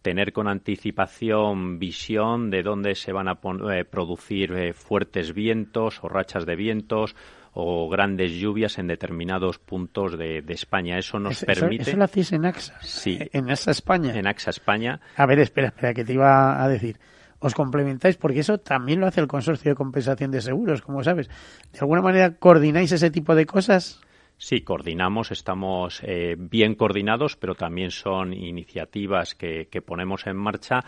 tener 0.00 0.32
con 0.32 0.46
anticipación 0.46 1.80
visión 1.80 2.50
de 2.50 2.62
dónde 2.62 2.94
se 2.94 3.12
van 3.12 3.26
a 3.26 3.40
eh, 3.72 3.84
producir 3.84 4.72
fuertes 4.74 5.34
vientos 5.34 5.98
o 6.02 6.08
rachas 6.08 6.46
de 6.46 6.54
vientos 6.54 7.16
o 7.52 7.88
grandes 7.90 8.30
lluvias 8.30 8.78
en 8.78 8.86
determinados 8.86 9.58
puntos 9.58 10.16
de, 10.16 10.44
España. 10.50 10.98
Eso 10.98 11.18
nos 11.18 11.44
permite. 11.44 11.82
Eso, 11.82 11.96
lo 11.96 12.04
hacéis 12.04 12.32
en 12.32 12.46
AXA. 12.46 12.80
Sí. 12.80 13.18
En 13.32 13.50
AXA 13.50 13.72
España. 13.72 14.16
En 14.16 14.28
AXA 14.28 14.50
España. 14.50 15.00
A 15.16 15.26
ver, 15.26 15.40
espera, 15.40 15.66
espera, 15.66 15.92
que 15.92 16.04
te 16.04 16.12
iba 16.12 16.62
a 16.62 16.68
decir 16.68 16.96
os 17.40 17.54
complementáis, 17.54 18.16
porque 18.16 18.40
eso 18.40 18.58
también 18.58 19.00
lo 19.00 19.06
hace 19.06 19.20
el 19.20 19.26
Consorcio 19.26 19.72
de 19.72 19.74
Compensación 19.74 20.30
de 20.30 20.40
Seguros, 20.40 20.82
como 20.82 21.02
sabes. 21.02 21.28
¿De 21.72 21.80
alguna 21.80 22.02
manera 22.02 22.36
coordináis 22.36 22.92
ese 22.92 23.10
tipo 23.10 23.34
de 23.34 23.46
cosas? 23.46 24.00
Sí, 24.36 24.62
coordinamos, 24.62 25.32
estamos 25.32 26.00
eh, 26.02 26.34
bien 26.38 26.74
coordinados, 26.74 27.36
pero 27.36 27.54
también 27.54 27.90
son 27.90 28.32
iniciativas 28.32 29.34
que, 29.34 29.68
ponemos 29.84 30.26
en 30.26 30.36
marcha 30.36 30.82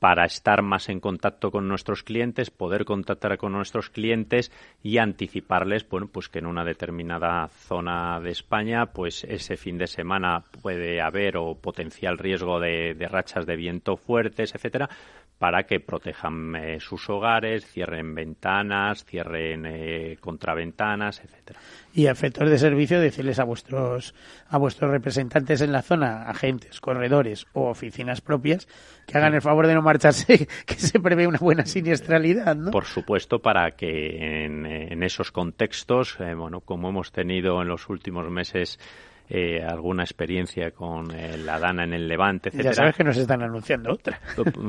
para 0.00 0.24
estar 0.24 0.62
más 0.62 0.88
en 0.88 0.98
contacto 0.98 1.52
con 1.52 1.68
nuestros 1.68 2.02
clientes, 2.02 2.50
poder 2.50 2.84
contactar 2.84 3.38
con 3.38 3.52
nuestros 3.52 3.88
clientes 3.90 4.50
y 4.82 4.98
anticiparles, 4.98 5.88
bueno, 5.88 6.08
pues 6.12 6.28
que 6.28 6.40
en 6.40 6.46
una 6.46 6.64
determinada 6.64 7.46
zona 7.48 8.18
de 8.18 8.30
España, 8.30 8.86
pues 8.86 9.22
ese 9.22 9.56
fin 9.56 9.78
de 9.78 9.86
semana 9.86 10.42
puede 10.60 11.00
haber 11.00 11.36
o 11.36 11.54
potencial 11.54 12.18
riesgo 12.18 12.58
de, 12.58 12.94
de 12.94 13.06
rachas 13.06 13.46
de 13.46 13.54
viento 13.54 13.96
fuertes, 13.96 14.56
etcétera, 14.56 14.88
para 15.38 15.64
que 15.64 15.78
protejan 15.78 16.56
eh, 16.56 16.80
sus 16.80 17.08
hogares, 17.08 17.64
cierren 17.64 18.14
ventanas, 18.14 19.04
cierren 19.04 19.66
eh, 19.66 20.16
contraventanas, 20.20 21.20
etcétera. 21.20 21.60
Y 21.94 22.06
a 22.06 22.10
efectos 22.10 22.50
de 22.50 22.58
servicio, 22.58 23.00
decirles 23.00 23.38
a 23.38 23.44
vuestros 23.44 24.14
a 24.48 24.58
vuestros 24.58 24.90
representantes 24.90 25.60
en 25.60 25.72
la 25.72 25.82
zona, 25.82 26.28
agentes, 26.28 26.80
corredores 26.80 27.46
o 27.52 27.68
oficinas 27.68 28.20
propias, 28.20 28.66
que 29.06 29.16
hagan 29.16 29.34
el 29.34 29.42
favor 29.42 29.68
de 29.68 29.74
no 29.74 29.82
marcharse, 29.82 30.48
que 30.66 30.74
se 30.74 30.98
prevé 30.98 31.26
una 31.26 31.38
buena 31.38 31.66
siniestralidad, 31.66 32.56
¿no? 32.56 32.72
Por 32.72 32.86
supuesto, 32.86 33.38
para 33.38 33.70
que 33.72 34.44
en, 34.44 34.66
en 34.66 35.02
esos 35.04 35.30
contextos, 35.30 36.18
eh, 36.20 36.34
bueno, 36.34 36.60
como 36.60 36.88
hemos 36.88 37.12
tenido 37.12 37.62
en 37.62 37.68
los 37.68 37.88
últimos 37.88 38.28
meses 38.28 38.78
eh, 39.30 39.62
alguna 39.62 40.04
experiencia 40.04 40.70
con 40.70 41.10
eh, 41.10 41.36
la 41.36 41.58
Dana 41.58 41.84
en 41.84 41.92
el 41.92 42.08
Levante, 42.08 42.48
etcétera. 42.48 42.70
Ya 42.70 42.74
sabes 42.74 42.96
que 42.96 43.04
nos 43.04 43.16
están 43.16 43.42
anunciando 43.42 43.92
otra. 43.92 44.20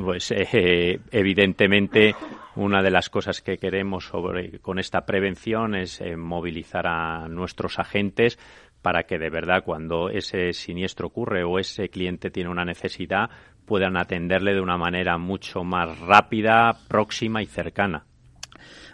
Pues 0.03 0.31
eh, 0.31 0.99
evidentemente 1.11 2.15
una 2.55 2.81
de 2.81 2.91
las 2.91 3.09
cosas 3.09 3.41
que 3.41 3.57
queremos 3.57 4.05
sobre, 4.05 4.59
con 4.59 4.79
esta 4.79 5.05
prevención 5.05 5.75
es 5.75 6.01
movilizar 6.17 6.87
a 6.87 7.27
nuestros 7.27 7.79
agentes 7.79 8.37
para 8.81 9.03
que 9.03 9.17
de 9.17 9.29
verdad 9.29 9.63
cuando 9.63 10.09
ese 10.09 10.53
siniestro 10.53 11.07
ocurre 11.07 11.43
o 11.43 11.59
ese 11.59 11.89
cliente 11.89 12.29
tiene 12.29 12.49
una 12.49 12.65
necesidad 12.65 13.29
puedan 13.65 13.97
atenderle 13.97 14.55
de 14.55 14.61
una 14.61 14.77
manera 14.77 15.19
mucho 15.19 15.63
más 15.63 15.99
rápida, 15.99 16.75
próxima 16.87 17.43
y 17.43 17.45
cercana. 17.45 18.08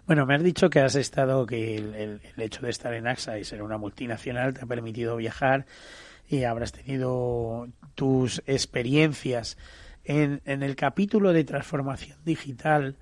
Bueno, 0.07 0.27
me 0.27 0.35
has 0.35 0.43
dicho 0.43 0.69
que 0.69 0.79
has 0.79 0.95
estado, 0.95 1.47
que 1.47 1.77
el, 1.77 2.21
hecho 2.37 2.61
de 2.61 2.69
estar 2.69 2.93
en 2.93 3.07
AXA 3.07 3.39
y 3.39 3.43
ser 3.43 3.63
una 3.63 3.77
multinacional 3.77 4.53
te 4.53 4.61
ha 4.61 4.67
permitido 4.67 5.15
viajar 5.15 5.65
y 6.27 6.43
habrás 6.43 6.73
tenido 6.73 7.67
tus 7.95 8.43
experiencias. 8.45 9.57
En, 10.03 10.41
en 10.45 10.61
el 10.61 10.75
capítulo 10.75 11.33
de 11.33 11.43
transformación 11.43 12.19
digital, 12.23 12.97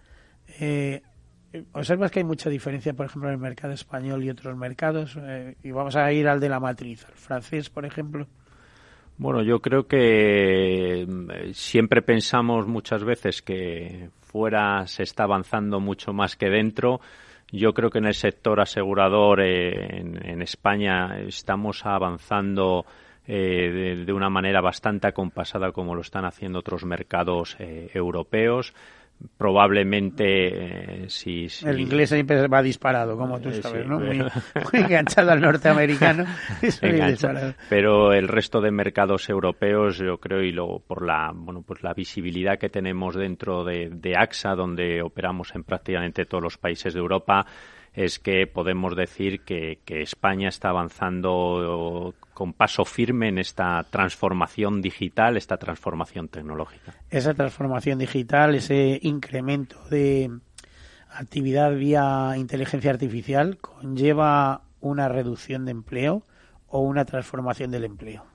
eh, 0.59 1.01
observas 1.73 2.11
que 2.11 2.19
hay 2.19 2.25
mucha 2.25 2.49
diferencia, 2.49 2.93
por 2.93 3.07
ejemplo, 3.07 3.29
en 3.29 3.35
el 3.35 3.41
mercado 3.41 3.73
español 3.73 4.23
y 4.23 4.29
otros 4.29 4.55
mercados. 4.55 5.17
Eh, 5.19 5.55
y 5.61 5.71
vamos 5.71 5.97
a 5.97 6.11
ir 6.13 6.29
al 6.29 6.39
de 6.39 6.47
la 6.47 6.61
matriz, 6.61 7.05
al 7.05 7.15
francés, 7.15 7.69
por 7.69 7.85
ejemplo. 7.85 8.27
Bueno, 9.17 9.43
yo 9.43 9.59
creo 9.59 9.87
que 9.87 11.05
mm, 11.07 11.51
siempre 11.53 12.01
pensamos 12.01 12.65
muchas 12.67 13.03
veces 13.03 13.41
que 13.41 14.09
fuera 14.33 14.87
se 14.87 15.03
está 15.03 15.25
avanzando 15.25 15.79
mucho 15.79 16.11
más 16.11 16.35
que 16.35 16.49
dentro. 16.49 16.99
Yo 17.51 17.75
creo 17.75 17.91
que 17.91 17.99
en 17.99 18.05
el 18.05 18.15
sector 18.15 18.59
asegurador 18.59 19.41
eh, 19.41 19.99
en, 19.99 20.41
España 20.41 21.19
estamos 21.19 21.85
avanzando 21.85 22.83
eh, 23.27 24.03
de, 24.03 24.11
una 24.11 24.31
manera 24.31 24.59
bastante 24.59 25.07
acompasada 25.07 25.71
como 25.71 25.93
lo 25.93 26.01
están 26.01 26.25
haciendo 26.25 26.59
otros 26.59 26.83
mercados 26.83 27.55
eh, 27.59 27.91
europeos 27.93 28.73
probablemente 29.37 31.03
eh, 31.03 31.09
si, 31.09 31.47
el 31.65 31.79
inglés 31.79 32.09
siempre 32.09 32.47
va 32.47 32.61
disparado 32.61 33.17
como 33.17 33.39
tú 33.39 33.49
eh, 33.49 33.61
sabes 33.61 33.87
¿no? 33.87 33.99
muy, 33.99 34.21
enganchado 34.73 35.31
al 35.31 35.41
norteamericano 35.41 36.25
pero 37.69 38.13
el 38.13 38.27
resto 38.27 38.61
de 38.61 38.71
mercados 38.71 39.29
europeos 39.29 39.97
yo 39.97 40.17
creo 40.17 40.41
y 40.41 40.51
lo 40.51 40.79
por 40.79 41.05
la 41.05 41.31
bueno 41.33 41.61
pues 41.61 41.83
la 41.83 41.93
visibilidad 41.93 42.57
que 42.57 42.69
tenemos 42.69 43.15
dentro 43.15 43.63
de, 43.63 43.89
de 43.89 44.15
AXA 44.15 44.55
donde 44.55 45.01
operamos 45.01 45.53
en 45.55 45.63
prácticamente 45.63 46.25
todos 46.25 46.43
los 46.43 46.57
países 46.57 46.93
de 46.93 46.99
Europa 46.99 47.45
es 47.93 48.19
que 48.19 48.47
podemos 48.47 48.95
decir 48.95 49.41
que, 49.41 49.79
que 49.85 50.01
España 50.01 50.49
está 50.49 50.69
avanzando 50.69 52.15
con 52.33 52.53
paso 52.53 52.85
firme 52.85 53.29
en 53.29 53.37
esta 53.37 53.83
transformación 53.89 54.81
digital, 54.81 55.37
esta 55.37 55.57
transformación 55.57 56.27
tecnológica. 56.27 56.93
Esa 57.09 57.33
transformación 57.33 57.99
digital, 57.99 58.55
ese 58.55 58.99
incremento 59.03 59.77
de 59.89 60.31
actividad 61.11 61.75
vía 61.75 62.33
inteligencia 62.37 62.91
artificial, 62.91 63.57
conlleva 63.57 64.61
una 64.79 65.07
reducción 65.07 65.65
de 65.65 65.71
empleo 65.71 66.23
o 66.67 66.79
una 66.79 67.05
transformación 67.05 67.71
del 67.71 67.85
empleo. 67.85 68.25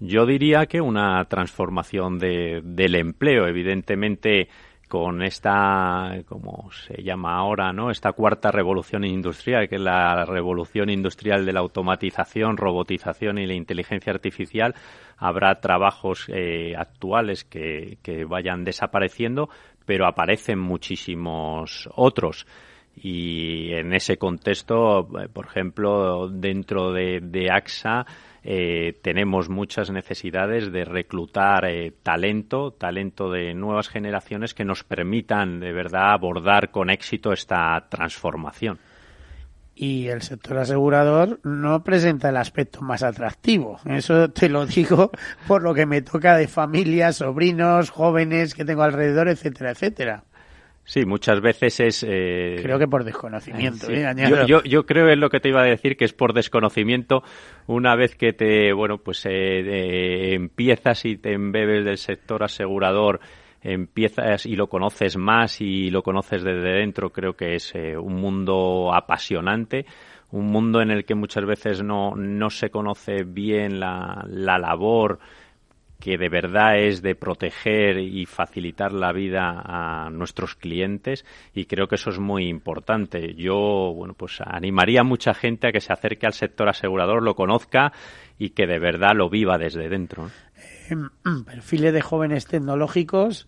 Yo 0.00 0.26
diría 0.26 0.66
que 0.66 0.80
una 0.80 1.24
transformación 1.26 2.18
de, 2.18 2.60
del 2.64 2.96
empleo. 2.96 3.46
Evidentemente, 3.46 4.48
con 4.92 5.22
esta, 5.22 6.18
como 6.28 6.70
se 6.70 7.02
llama 7.02 7.38
ahora, 7.38 7.72
¿no? 7.72 7.90
Esta 7.90 8.12
cuarta 8.12 8.50
revolución 8.50 9.04
industrial, 9.04 9.66
que 9.66 9.76
es 9.76 9.80
la 9.80 10.26
revolución 10.26 10.90
industrial 10.90 11.46
de 11.46 11.54
la 11.54 11.60
automatización, 11.60 12.58
robotización 12.58 13.38
y 13.38 13.46
la 13.46 13.54
inteligencia 13.54 14.12
artificial, 14.12 14.74
habrá 15.16 15.60
trabajos 15.60 16.26
eh, 16.28 16.74
actuales 16.76 17.44
que, 17.44 17.96
que 18.02 18.26
vayan 18.26 18.64
desapareciendo, 18.64 19.48
pero 19.86 20.06
aparecen 20.06 20.58
muchísimos 20.58 21.88
otros. 21.94 22.46
Y 22.94 23.72
en 23.72 23.94
ese 23.94 24.18
contexto, 24.18 25.08
eh, 25.18 25.28
por 25.32 25.46
ejemplo, 25.46 26.28
dentro 26.28 26.92
de, 26.92 27.20
de 27.22 27.50
AXA, 27.50 28.04
eh, 28.44 28.98
tenemos 29.02 29.48
muchas 29.48 29.90
necesidades 29.90 30.72
de 30.72 30.84
reclutar 30.84 31.64
eh, 31.64 31.92
talento, 32.02 32.72
talento 32.72 33.30
de 33.30 33.54
nuevas 33.54 33.88
generaciones 33.88 34.52
que 34.54 34.64
nos 34.64 34.82
permitan 34.82 35.60
de 35.60 35.72
verdad 35.72 36.12
abordar 36.12 36.70
con 36.70 36.90
éxito 36.90 37.32
esta 37.32 37.86
transformación. 37.88 38.78
Y 39.74 40.08
el 40.08 40.22
sector 40.22 40.58
asegurador 40.58 41.40
no 41.44 41.82
presenta 41.82 42.28
el 42.28 42.36
aspecto 42.36 42.82
más 42.82 43.02
atractivo. 43.02 43.80
Eso 43.86 44.28
te 44.30 44.48
lo 44.48 44.66
digo 44.66 45.10
por 45.46 45.62
lo 45.62 45.72
que 45.72 45.86
me 45.86 46.02
toca 46.02 46.36
de 46.36 46.46
familias, 46.46 47.16
sobrinos, 47.16 47.90
jóvenes 47.90 48.54
que 48.54 48.64
tengo 48.64 48.82
alrededor, 48.82 49.28
etcétera, 49.28 49.70
etcétera. 49.70 50.24
Sí, 50.84 51.06
muchas 51.06 51.40
veces 51.40 51.78
es... 51.80 52.06
Eh... 52.08 52.56
Creo 52.60 52.78
que 52.78 52.88
por 52.88 53.04
desconocimiento. 53.04 53.88
¿eh? 53.88 54.12
Yo, 54.16 54.46
yo, 54.46 54.62
yo, 54.64 54.84
creo 54.84 55.08
es 55.08 55.18
lo 55.18 55.30
que 55.30 55.38
te 55.38 55.48
iba 55.48 55.62
a 55.62 55.64
decir, 55.64 55.96
que 55.96 56.04
es 56.04 56.12
por 56.12 56.32
desconocimiento. 56.32 57.22
Una 57.66 57.94
vez 57.94 58.16
que 58.16 58.32
te, 58.32 58.72
bueno, 58.72 58.98
pues 58.98 59.24
eh, 59.26 60.34
empiezas 60.34 61.04
y 61.04 61.16
te 61.16 61.34
embebes 61.34 61.84
del 61.84 61.98
sector 61.98 62.42
asegurador, 62.42 63.20
empiezas 63.62 64.44
y 64.44 64.56
lo 64.56 64.66
conoces 64.66 65.16
más 65.16 65.60
y 65.60 65.90
lo 65.90 66.02
conoces 66.02 66.42
desde 66.42 66.72
dentro, 66.72 67.10
creo 67.10 67.34
que 67.34 67.54
es 67.54 67.72
eh, 67.74 67.96
un 67.96 68.16
mundo 68.16 68.92
apasionante 68.92 69.86
un 70.32 70.46
mundo 70.46 70.80
en 70.80 70.90
el 70.90 71.04
que 71.04 71.14
muchas 71.14 71.44
veces 71.44 71.82
no, 71.82 72.16
no 72.16 72.48
se 72.48 72.70
conoce 72.70 73.22
bien 73.22 73.78
la, 73.78 74.24
la 74.26 74.58
labor 74.58 75.20
que 76.02 76.18
de 76.18 76.28
verdad 76.28 76.80
es 76.80 77.00
de 77.00 77.14
proteger 77.14 77.98
y 77.98 78.26
facilitar 78.26 78.92
la 78.92 79.12
vida 79.12 79.62
a 79.64 80.10
nuestros 80.10 80.56
clientes 80.56 81.24
y 81.54 81.66
creo 81.66 81.86
que 81.86 81.94
eso 81.94 82.10
es 82.10 82.18
muy 82.18 82.48
importante. 82.48 83.34
Yo, 83.36 83.92
bueno, 83.94 84.12
pues 84.14 84.40
animaría 84.44 85.02
a 85.02 85.04
mucha 85.04 85.32
gente 85.32 85.68
a 85.68 85.72
que 85.72 85.80
se 85.80 85.92
acerque 85.92 86.26
al 86.26 86.32
sector 86.32 86.68
asegurador, 86.68 87.22
lo 87.22 87.36
conozca 87.36 87.92
y 88.36 88.50
que 88.50 88.66
de 88.66 88.80
verdad 88.80 89.12
lo 89.14 89.30
viva 89.30 89.58
desde 89.58 89.88
dentro. 89.88 90.28
Eh, 90.90 90.96
perfiles 91.46 91.92
de 91.92 92.00
jóvenes 92.00 92.46
tecnológicos 92.46 93.46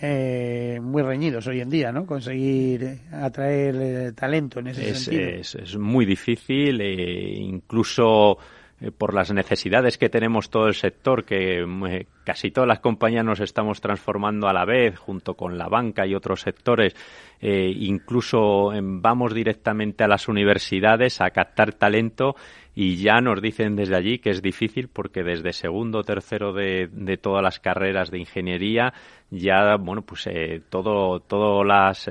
eh, 0.00 0.78
muy 0.80 1.02
reñidos 1.02 1.48
hoy 1.48 1.60
en 1.60 1.68
día, 1.68 1.90
¿no? 1.90 2.06
Conseguir 2.06 3.00
atraer 3.10 3.74
eh, 3.74 4.12
talento 4.12 4.60
en 4.60 4.68
ese 4.68 4.94
sentido. 4.94 5.30
Es, 5.30 5.56
es 5.56 5.76
muy 5.76 6.06
difícil, 6.06 6.80
e 6.80 7.40
incluso 7.40 8.38
eh, 8.80 8.92
por 8.92 9.12
las 9.12 9.32
necesidades 9.32 9.98
que 9.98 10.08
tenemos 10.08 10.50
todo 10.50 10.68
el 10.68 10.74
sector, 10.74 11.24
que 11.24 11.62
eh, 11.62 12.06
casi 12.22 12.52
todas 12.52 12.68
las 12.68 12.78
compañías 12.78 13.24
nos 13.24 13.40
estamos 13.40 13.80
transformando 13.80 14.46
a 14.46 14.52
la 14.52 14.64
vez, 14.64 14.96
junto 14.96 15.34
con 15.34 15.58
la 15.58 15.66
banca 15.66 16.06
y 16.06 16.14
otros 16.14 16.42
sectores, 16.42 16.94
eh, 17.40 17.72
incluso 17.74 18.70
vamos 18.80 19.34
directamente 19.34 20.04
a 20.04 20.08
las 20.08 20.28
universidades 20.28 21.20
a 21.20 21.30
captar 21.30 21.72
talento 21.72 22.36
y 22.72 22.98
ya 22.98 23.20
nos 23.20 23.42
dicen 23.42 23.74
desde 23.74 23.96
allí 23.96 24.20
que 24.20 24.30
es 24.30 24.42
difícil 24.42 24.86
porque 24.86 25.24
desde 25.24 25.52
segundo 25.52 25.98
o 25.98 26.04
tercero 26.04 26.52
de, 26.52 26.88
de, 26.92 27.16
todas 27.16 27.42
las 27.42 27.58
carreras 27.58 28.12
de 28.12 28.20
ingeniería 28.20 28.92
ya, 29.30 29.74
bueno, 29.76 30.02
pues 30.02 30.28
todo, 30.68 31.18
todas 31.18 31.66
las 31.66 32.08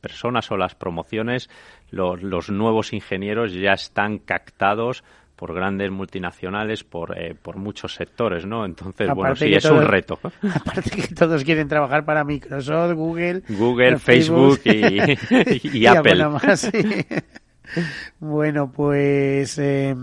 personas 0.00 0.50
o 0.50 0.58
las 0.58 0.74
promociones, 0.74 1.48
los, 1.90 2.22
los 2.22 2.50
nuevos 2.50 2.92
ingenieros 2.92 3.54
ya 3.54 3.72
están 3.72 4.18
captados 4.18 5.02
por 5.40 5.54
grandes 5.54 5.90
multinacionales, 5.90 6.84
por, 6.84 7.18
eh, 7.18 7.34
por 7.34 7.56
muchos 7.56 7.94
sectores, 7.94 8.44
¿no? 8.44 8.66
Entonces, 8.66 9.08
bueno, 9.14 9.34
sí, 9.34 9.54
es 9.54 9.64
un 9.64 9.80
reto. 9.86 10.20
Aparte 10.54 10.90
que 10.90 11.14
todos 11.14 11.44
quieren 11.44 11.66
trabajar 11.66 12.04
para 12.04 12.24
Microsoft, 12.24 12.92
Google, 12.92 13.42
Google, 13.48 13.98
Facebook, 13.98 14.60
y, 14.64 15.86
Apple. 15.86 16.26
bueno, 18.18 18.70
pues, 18.70 19.56
eh, 19.56 19.96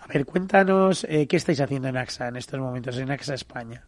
a 0.00 0.06
ver, 0.08 0.26
cuéntanos 0.26 1.06
eh, 1.08 1.28
qué 1.28 1.36
estáis 1.36 1.60
haciendo 1.60 1.86
en 1.86 1.96
AXA 1.96 2.26
en 2.26 2.34
estos 2.34 2.58
momentos, 2.58 2.98
en 2.98 3.12
AXA 3.12 3.34
España. 3.34 3.84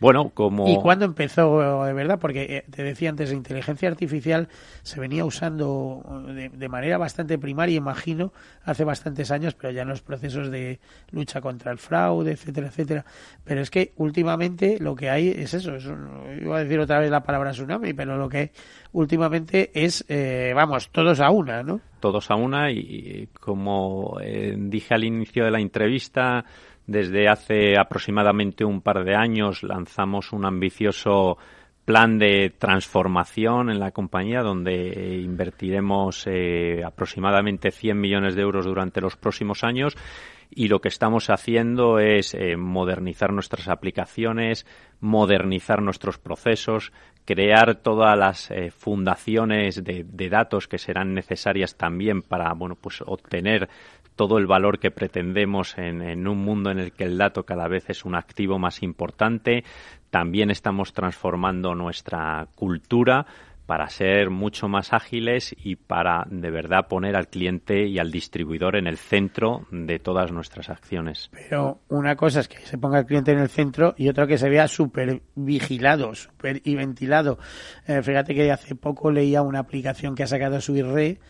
Bueno, 0.00 0.30
como... 0.30 0.66
¿Y 0.66 0.78
cuándo 0.78 1.04
empezó 1.04 1.84
de 1.84 1.92
verdad? 1.92 2.18
Porque 2.18 2.56
eh, 2.56 2.64
te 2.70 2.82
decía 2.82 3.10
antes, 3.10 3.28
la 3.28 3.36
inteligencia 3.36 3.86
artificial 3.86 4.48
se 4.82 4.98
venía 4.98 5.26
usando 5.26 6.02
de, 6.34 6.68
manera 6.70 6.96
bastante 6.96 7.38
primaria, 7.38 7.76
imagino, 7.76 8.32
hace 8.64 8.84
bastantes 8.84 9.30
años, 9.30 9.54
pero 9.54 9.72
ya 9.72 9.82
en 9.82 9.88
los 9.88 10.00
procesos 10.00 10.50
de 10.50 10.80
lucha 11.10 11.42
contra 11.42 11.70
el 11.70 11.76
fraude, 11.76 12.32
etcétera, 12.32 12.68
etcétera. 12.68 13.04
Pero 13.44 13.60
es 13.60 13.70
que 13.70 13.92
últimamente 13.96 14.78
lo 14.80 14.94
que 14.94 15.10
hay 15.10 15.28
es 15.28 15.52
eso, 15.52 15.76
es 15.76 15.84
iba 16.40 16.56
a 16.56 16.64
decir 16.64 16.80
otra 16.80 16.98
vez 16.98 17.10
la 17.10 17.22
palabra 17.22 17.50
tsunami, 17.50 17.92
pero 17.92 18.16
lo 18.16 18.28
que 18.30 18.52
últimamente 18.92 19.70
es, 19.74 20.06
eh, 20.08 20.52
vamos, 20.54 20.88
todos 20.88 21.20
a 21.20 21.30
una, 21.30 21.62
¿no? 21.62 21.78
Todos 22.00 22.30
a 22.30 22.36
una 22.36 22.70
y, 22.70 23.28
como 23.38 24.18
eh, 24.22 24.54
dije 24.56 24.94
al 24.94 25.04
inicio 25.04 25.44
de 25.44 25.50
la 25.50 25.60
entrevista, 25.60 26.46
desde 26.90 27.28
hace 27.28 27.78
aproximadamente 27.78 28.64
un 28.64 28.80
par 28.80 29.04
de 29.04 29.14
años 29.14 29.62
lanzamos 29.62 30.32
un 30.32 30.44
ambicioso 30.44 31.38
plan 31.84 32.18
de 32.18 32.52
transformación 32.58 33.70
en 33.70 33.78
la 33.78 33.92
compañía 33.92 34.42
donde 34.42 35.20
invertiremos 35.22 36.26
eh, 36.26 36.82
aproximadamente 36.84 37.70
100 37.70 38.00
millones 38.00 38.34
de 38.34 38.42
euros 38.42 38.64
durante 38.64 39.00
los 39.00 39.16
próximos 39.16 39.62
años 39.62 39.96
y 40.50 40.68
lo 40.68 40.80
que 40.80 40.88
estamos 40.88 41.30
haciendo 41.30 41.98
es 41.98 42.34
eh, 42.34 42.56
modernizar 42.56 43.32
nuestras 43.32 43.68
aplicaciones, 43.68 44.66
modernizar 45.00 45.80
nuestros 45.80 46.18
procesos, 46.18 46.92
crear 47.24 47.76
todas 47.76 48.18
las 48.18 48.50
eh, 48.50 48.70
fundaciones 48.70 49.84
de, 49.84 50.04
datos 50.28 50.66
que 50.66 50.78
serán 50.78 51.14
necesarias 51.14 51.76
también 51.76 52.22
para 52.22 52.52
bueno 52.54 52.74
pues 52.74 53.02
obtener 53.06 53.68
todo 54.16 54.38
el 54.38 54.46
valor 54.46 54.78
que 54.78 54.90
pretendemos 54.90 55.78
en, 55.78 56.26
un 56.26 56.38
mundo 56.38 56.70
en 56.70 56.78
el 56.78 56.92
que 56.92 57.04
el 57.04 57.16
dato 57.16 57.44
cada 57.44 57.68
vez 57.68 57.88
es 57.88 58.04
un 58.04 58.14
activo 58.14 58.58
más 58.58 58.82
importante. 58.82 59.64
También 60.10 60.50
estamos 60.50 60.92
transformando 60.92 61.74
nuestra 61.74 62.46
cultura 62.54 63.24
para 63.70 63.88
ser 63.88 64.30
mucho 64.30 64.66
más 64.66 64.92
ágiles 64.92 65.54
y 65.56 65.76
para 65.76 66.26
de 66.28 66.50
verdad 66.50 66.88
poner 66.88 67.14
al 67.14 67.28
cliente 67.28 67.86
y 67.86 68.00
al 68.00 68.10
distribuidor 68.10 68.74
en 68.74 68.88
el 68.88 68.96
centro 68.96 69.68
de 69.70 70.00
todas 70.00 70.32
nuestras 70.32 70.68
acciones. 70.70 71.30
Pero 71.30 71.78
una 71.86 72.16
cosa 72.16 72.40
es 72.40 72.48
que 72.48 72.58
se 72.66 72.78
ponga 72.78 72.98
el 72.98 73.06
cliente 73.06 73.30
en 73.30 73.38
el 73.38 73.48
centro 73.48 73.94
y 73.96 74.08
otra 74.08 74.26
que 74.26 74.38
se 74.38 74.48
vea 74.48 74.66
súper 74.66 75.22
vigilado, 75.36 76.10
y 76.64 76.74
ventilado. 76.74 77.38
Eh, 77.86 78.02
fíjate 78.02 78.34
que 78.34 78.50
hace 78.50 78.74
poco 78.74 79.12
leía 79.12 79.40
una 79.42 79.60
aplicación 79.60 80.16
que 80.16 80.24
ha 80.24 80.26
sacado 80.26 80.60
su 80.60 80.74
IRE 80.74 81.20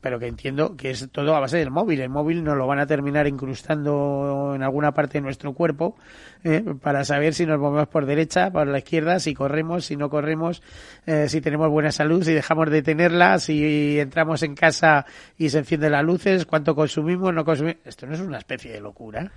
pero 0.00 0.18
que 0.18 0.26
entiendo 0.26 0.76
que 0.76 0.90
es 0.90 1.08
todo 1.12 1.34
a 1.34 1.40
base 1.40 1.58
del 1.58 1.70
móvil. 1.70 2.00
El 2.00 2.08
móvil 2.08 2.42
nos 2.42 2.56
lo 2.56 2.66
van 2.66 2.80
a 2.80 2.86
terminar 2.86 3.26
incrustando 3.26 4.52
en 4.54 4.62
alguna 4.62 4.92
parte 4.92 5.18
de 5.18 5.22
nuestro 5.22 5.52
cuerpo 5.52 5.96
¿eh? 6.44 6.62
para 6.82 7.04
saber 7.04 7.34
si 7.34 7.46
nos 7.46 7.58
movemos 7.58 7.88
por 7.88 8.06
derecha, 8.06 8.50
por 8.50 8.66
la 8.66 8.78
izquierda, 8.78 9.20
si 9.20 9.34
corremos, 9.34 9.84
si 9.84 9.96
no 9.96 10.10
corremos, 10.10 10.62
eh, 11.06 11.28
si 11.28 11.40
tenemos 11.40 11.70
buena 11.70 11.92
salud, 11.92 12.22
si 12.22 12.32
dejamos 12.32 12.70
de 12.70 12.82
tenerla, 12.82 13.38
si 13.38 13.98
entramos 13.98 14.42
en 14.42 14.54
casa 14.54 15.06
y 15.38 15.50
se 15.50 15.58
encienden 15.58 15.92
las 15.92 16.04
luces, 16.04 16.46
cuánto 16.46 16.74
consumimos, 16.74 17.32
no 17.32 17.44
consumimos. 17.44 17.80
Esto 17.84 18.06
no 18.06 18.14
es 18.14 18.20
una 18.20 18.38
especie 18.38 18.72
de 18.72 18.80
locura. 18.80 19.30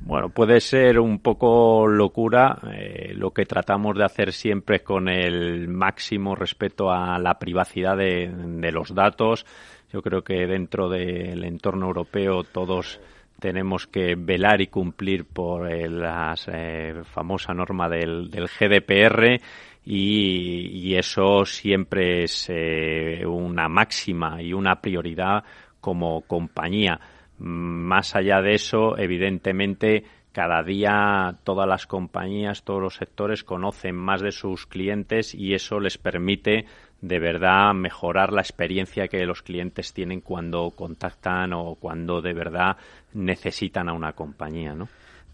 Bueno, 0.00 0.30
puede 0.30 0.60
ser 0.60 0.98
un 0.98 1.18
poco 1.18 1.86
locura. 1.86 2.58
Eh, 2.72 3.12
lo 3.14 3.32
que 3.32 3.44
tratamos 3.44 3.96
de 3.96 4.04
hacer 4.04 4.32
siempre 4.32 4.80
con 4.80 5.08
el 5.08 5.68
máximo 5.68 6.34
respeto 6.34 6.90
a 6.90 7.18
la 7.18 7.38
privacidad 7.38 7.96
de, 7.96 8.72
los 8.72 8.94
datos. 8.94 9.44
Yo 9.92 10.02
creo 10.02 10.22
que 10.22 10.46
dentro 10.46 10.88
del 10.88 11.44
entorno 11.44 11.86
europeo 11.86 12.44
todos 12.44 13.00
tenemos 13.38 13.86
que 13.86 14.14
velar 14.16 14.60
y 14.60 14.68
cumplir 14.68 15.26
por 15.26 15.70
la 15.70 16.34
eh, 16.46 17.02
famosa 17.04 17.52
norma 17.52 17.88
del, 17.88 18.30
GDPR 18.30 19.40
y, 19.84 20.94
eso 20.94 21.44
siempre 21.46 22.24
es 22.24 22.46
eh, 22.48 23.24
una 23.26 23.68
máxima 23.68 24.42
y 24.42 24.52
una 24.52 24.80
prioridad 24.80 25.42
como 25.80 26.22
compañía 26.22 27.00
más 27.40 28.14
allá 28.14 28.42
de 28.42 28.54
eso, 28.54 28.98
evidentemente, 28.98 30.04
cada 30.32 30.62
día 30.62 31.38
todas 31.42 31.66
las 31.66 31.86
compañías, 31.86 32.62
todos 32.62 32.80
los 32.80 32.94
sectores 32.94 33.42
conocen 33.42 33.96
más 33.96 34.20
de 34.20 34.30
sus 34.30 34.66
clientes 34.66 35.34
y 35.34 35.54
eso 35.54 35.80
les 35.80 35.98
permite 35.98 36.66
de 37.00 37.18
verdad 37.18 37.72
mejorar 37.74 38.32
la 38.32 38.42
experiencia 38.42 39.08
que 39.08 39.24
los 39.24 39.42
clientes 39.42 39.92
tienen 39.92 40.20
cuando 40.20 40.70
contactan 40.70 41.52
o 41.54 41.76
cuando 41.76 42.20
de 42.20 42.34
verdad 42.34 42.76
necesitan 43.14 43.88
a 43.88 43.94
una 43.94 44.12
compañía, 44.12 44.74
¿no? 44.74 44.88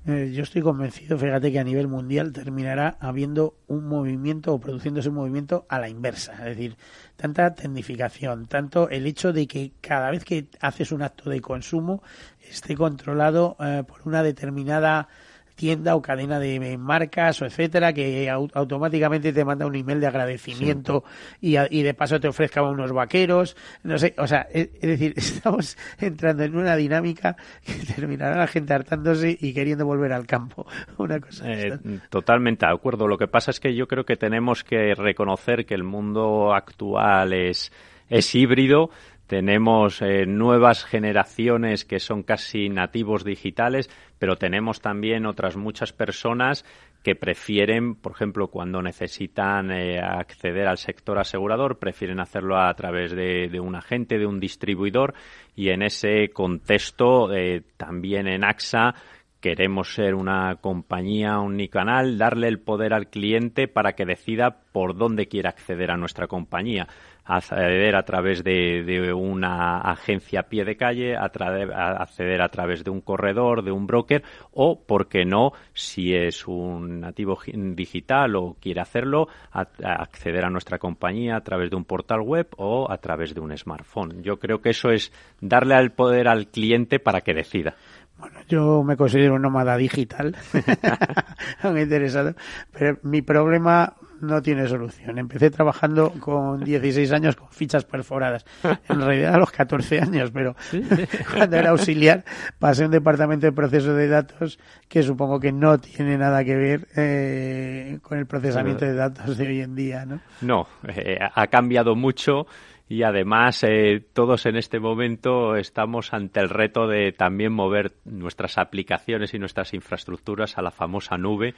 Eh, 0.08 0.30
yo 0.32 0.44
estoy 0.44 0.62
convencido, 0.62 1.18
fíjate 1.18 1.50
que 1.50 1.58
a 1.58 1.64
nivel 1.64 1.88
mundial 1.88 2.32
terminará 2.32 2.96
habiendo 3.00 3.56
un 3.66 3.88
movimiento 3.88 4.54
o 4.54 4.60
produciéndose 4.60 5.08
un 5.08 5.16
movimiento 5.16 5.66
a 5.68 5.80
la 5.80 5.88
inversa. 5.88 6.34
Es 6.34 6.56
decir, 6.56 6.76
tanta 7.16 7.56
tecnificación, 7.56 8.46
tanto 8.46 8.88
el 8.88 9.04
hecho 9.04 9.32
de 9.32 9.48
que 9.48 9.72
cada 9.80 10.12
vez 10.12 10.24
que 10.24 10.46
haces 10.60 10.92
un 10.92 11.02
acto 11.02 11.28
de 11.28 11.40
consumo 11.40 12.04
esté 12.48 12.76
controlado 12.76 13.56
eh, 13.58 13.82
por 13.84 14.02
una 14.04 14.22
determinada 14.22 15.08
tienda 15.56 15.96
o 15.96 16.02
cadena 16.02 16.38
de 16.38 16.78
marcas 16.78 17.42
o 17.42 17.46
etcétera 17.46 17.92
que 17.92 18.30
automáticamente 18.30 19.32
te 19.32 19.44
manda 19.44 19.66
un 19.66 19.74
email 19.74 20.00
de 20.00 20.06
agradecimiento 20.06 21.02
y, 21.40 21.56
y, 21.70 21.82
de 21.82 21.94
paso 21.94 22.20
te 22.20 22.28
ofrezca 22.28 22.62
unos 22.62 22.92
vaqueros 22.92 23.56
no 23.82 23.98
sé 23.98 24.14
o 24.18 24.26
sea 24.26 24.46
es, 24.52 24.80
decir 24.80 25.14
estamos 25.16 25.76
entrando 25.98 26.44
en 26.44 26.56
una 26.56 26.76
dinámica 26.76 27.36
que 27.64 27.72
terminará 27.94 28.36
la 28.36 28.46
gente 28.46 28.74
hartándose 28.74 29.36
y 29.40 29.52
queriendo 29.52 29.86
volver 29.86 30.12
al 30.12 30.26
campo. 30.26 30.66
Una 30.98 31.20
cosa 31.20 31.50
eh, 31.50 31.78
totalmente 32.10 32.66
de 32.66 32.72
acuerdo. 32.72 33.08
Lo 33.08 33.18
que 33.18 33.28
pasa 33.28 33.50
es 33.50 33.60
que 33.60 33.74
yo 33.74 33.86
creo 33.86 34.04
que 34.04 34.16
tenemos 34.16 34.64
que 34.64 34.94
reconocer 34.94 35.66
que 35.66 35.74
el 35.74 35.84
mundo 35.84 36.54
actual 36.54 37.32
es 37.32 37.72
es 38.08 38.34
híbrido 38.36 38.90
tenemos 39.26 40.02
eh, 40.02 40.24
nuevas 40.26 40.84
generaciones 40.84 41.84
que 41.84 41.98
son 41.98 42.22
casi 42.22 42.68
nativos 42.68 43.24
digitales, 43.24 43.90
pero 44.18 44.36
tenemos 44.36 44.80
también 44.80 45.26
otras 45.26 45.56
muchas 45.56 45.92
personas 45.92 46.64
que 47.02 47.14
prefieren, 47.14 47.94
por 47.94 48.12
ejemplo, 48.12 48.48
cuando 48.48 48.82
necesitan 48.82 49.70
eh, 49.70 50.00
acceder 50.00 50.66
al 50.66 50.78
sector 50.78 51.18
asegurador, 51.18 51.78
prefieren 51.78 52.18
hacerlo 52.18 52.58
a 52.58 52.74
través 52.74 53.12
de, 53.12 53.60
un 53.60 53.76
agente, 53.76 54.18
de 54.18 54.26
un 54.26 54.40
distribuidor, 54.40 55.14
y 55.54 55.68
en 55.68 55.82
ese 55.82 56.30
contexto 56.30 57.32
eh, 57.32 57.62
también 57.76 58.26
en 58.26 58.44
AXA 58.44 58.94
queremos 59.40 59.94
ser 59.94 60.16
una 60.16 60.56
compañía 60.56 61.38
unicanal, 61.38 62.18
darle 62.18 62.48
el 62.48 62.58
poder 62.58 62.92
al 62.92 63.08
cliente 63.08 63.68
para 63.68 63.92
que 63.92 64.04
decida 64.04 64.62
por 64.72 64.96
dónde 64.96 65.28
quiere 65.28 65.48
acceder 65.48 65.92
a 65.92 65.96
nuestra 65.96 66.26
compañía 66.26 66.88
acceder 67.26 67.96
a 67.96 68.04
través 68.04 68.42
de, 68.44 69.12
una 69.12 69.80
agencia 69.80 70.40
a 70.40 70.42
pie 70.44 70.64
de 70.64 70.76
calle, 70.76 71.16
acceder 71.16 72.40
a 72.40 72.48
través 72.48 72.84
de 72.84 72.90
un 72.90 73.00
corredor, 73.00 73.62
de 73.62 73.72
un 73.72 73.86
broker 73.86 74.22
o, 74.52 74.80
por 74.80 75.08
qué 75.08 75.24
no, 75.24 75.52
si 75.74 76.14
es 76.14 76.46
un 76.46 77.00
nativo 77.00 77.38
digital 77.46 78.36
o 78.36 78.56
quiere 78.60 78.80
hacerlo, 78.80 79.28
acceder 79.52 80.44
a 80.44 80.50
nuestra 80.50 80.78
compañía 80.78 81.36
a 81.36 81.40
través 81.40 81.70
de 81.70 81.76
un 81.76 81.84
portal 81.84 82.20
web 82.20 82.48
o 82.56 82.90
a 82.90 82.98
través 82.98 83.34
de 83.34 83.40
un 83.40 83.56
smartphone. 83.56 84.22
Yo 84.22 84.38
creo 84.38 84.60
que 84.60 84.70
eso 84.70 84.90
es 84.90 85.12
darle 85.40 85.74
al 85.74 85.92
poder 85.92 86.28
al 86.28 86.46
cliente 86.48 86.98
para 87.00 87.20
que 87.20 87.34
decida. 87.34 87.74
Bueno, 88.18 88.38
yo 88.48 88.82
me 88.82 88.96
considero 88.96 89.34
un 89.34 89.42
nómada 89.42 89.76
digital, 89.76 90.34
me 91.64 91.82
interesado, 91.82 92.34
pero 92.72 92.98
mi 93.02 93.20
problema 93.20 93.94
no 94.20 94.42
tiene 94.42 94.66
solución. 94.68 95.18
Empecé 95.18 95.50
trabajando 95.50 96.12
con 96.20 96.62
16 96.62 97.12
años 97.12 97.36
con 97.36 97.48
fichas 97.48 97.84
perforadas. 97.84 98.44
En 98.88 99.00
realidad 99.00 99.34
a 99.34 99.38
los 99.38 99.50
14 99.50 100.00
años, 100.00 100.30
pero 100.32 100.54
cuando 101.34 101.56
era 101.56 101.70
auxiliar 101.70 102.24
pasé 102.58 102.82
a 102.82 102.86
un 102.86 102.92
departamento 102.92 103.46
de 103.46 103.52
proceso 103.52 103.94
de 103.94 104.08
datos 104.08 104.58
que 104.88 105.02
supongo 105.02 105.40
que 105.40 105.52
no 105.52 105.78
tiene 105.78 106.16
nada 106.18 106.44
que 106.44 106.56
ver 106.56 106.88
eh, 106.96 107.98
con 108.02 108.18
el 108.18 108.26
procesamiento 108.26 108.84
de 108.84 108.94
datos 108.94 109.36
de 109.36 109.46
hoy 109.46 109.60
en 109.60 109.74
día, 109.74 110.04
¿no? 110.04 110.20
No, 110.40 110.66
eh, 110.88 111.18
ha 111.34 111.46
cambiado 111.48 111.94
mucho 111.94 112.46
y 112.88 113.02
además 113.02 113.64
eh, 113.64 114.00
todos 114.12 114.46
en 114.46 114.56
este 114.56 114.78
momento 114.78 115.56
estamos 115.56 116.12
ante 116.12 116.38
el 116.38 116.48
reto 116.48 116.86
de 116.86 117.10
también 117.12 117.52
mover 117.52 117.92
nuestras 118.04 118.58
aplicaciones 118.58 119.34
y 119.34 119.40
nuestras 119.40 119.74
infraestructuras 119.74 120.56
a 120.56 120.62
la 120.62 120.70
famosa 120.70 121.16
nube 121.16 121.54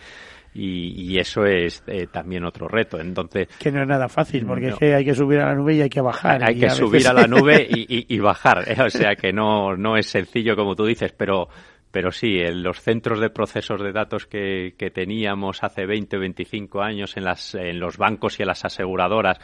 y, 0.55 1.19
eso 1.19 1.45
es 1.45 1.83
eh, 1.87 2.07
también 2.11 2.45
otro 2.45 2.69
reto. 2.69 2.99
Entonces 2.99 3.49
que 3.59 3.71
no 3.71 3.83
es 3.83 3.89
nada 3.89 4.09
fácil 4.09 4.47
porque 4.47 4.69
es 4.69 4.77
que 4.77 4.95
hay 4.95 5.05
que 5.05 5.15
subir 5.15 5.41
a 5.41 5.49
la 5.49 5.55
nube 5.55 5.75
y 5.75 5.83
hay 5.83 5.91
que 5.91 6.01
bajar. 6.01 6.43
Hay 6.43 6.59
que 6.59 6.71
subir 6.71 7.07
a 7.07 7.13
la 7.13 7.27
nube 7.27 7.67
y, 7.69 8.19
bajar, 8.19 8.65
¿eh? 8.67 8.81
o 8.81 8.91
sea 8.91 9.15
que 9.15 9.33
no 9.33 9.77
no 9.77 9.97
es 9.97 10.07
sencillo 10.07 10.57
como 10.57 10.75
tú 10.75 10.87
dices, 10.87 11.13
pero 11.13 11.49
pero 11.91 12.13
sí, 12.13 12.39
en 12.39 12.63
los 12.63 12.81
centros 12.81 13.19
de 13.19 13.31
procesos 13.31 13.83
de 13.83 13.93
datos 13.93 14.27
que, 14.27 14.75
que 14.77 14.91
teníamos 14.91 15.63
hace 15.63 15.87
20 15.87 16.19
o 16.19 16.21
25 16.21 16.83
años 16.83 17.17
en, 17.17 17.25
las, 17.25 17.55
en 17.55 17.81
los 17.81 17.97
bancos 17.97 18.39
y 18.39 18.43
en 18.43 18.49
las 18.49 18.65
aseguradoras 18.65 19.39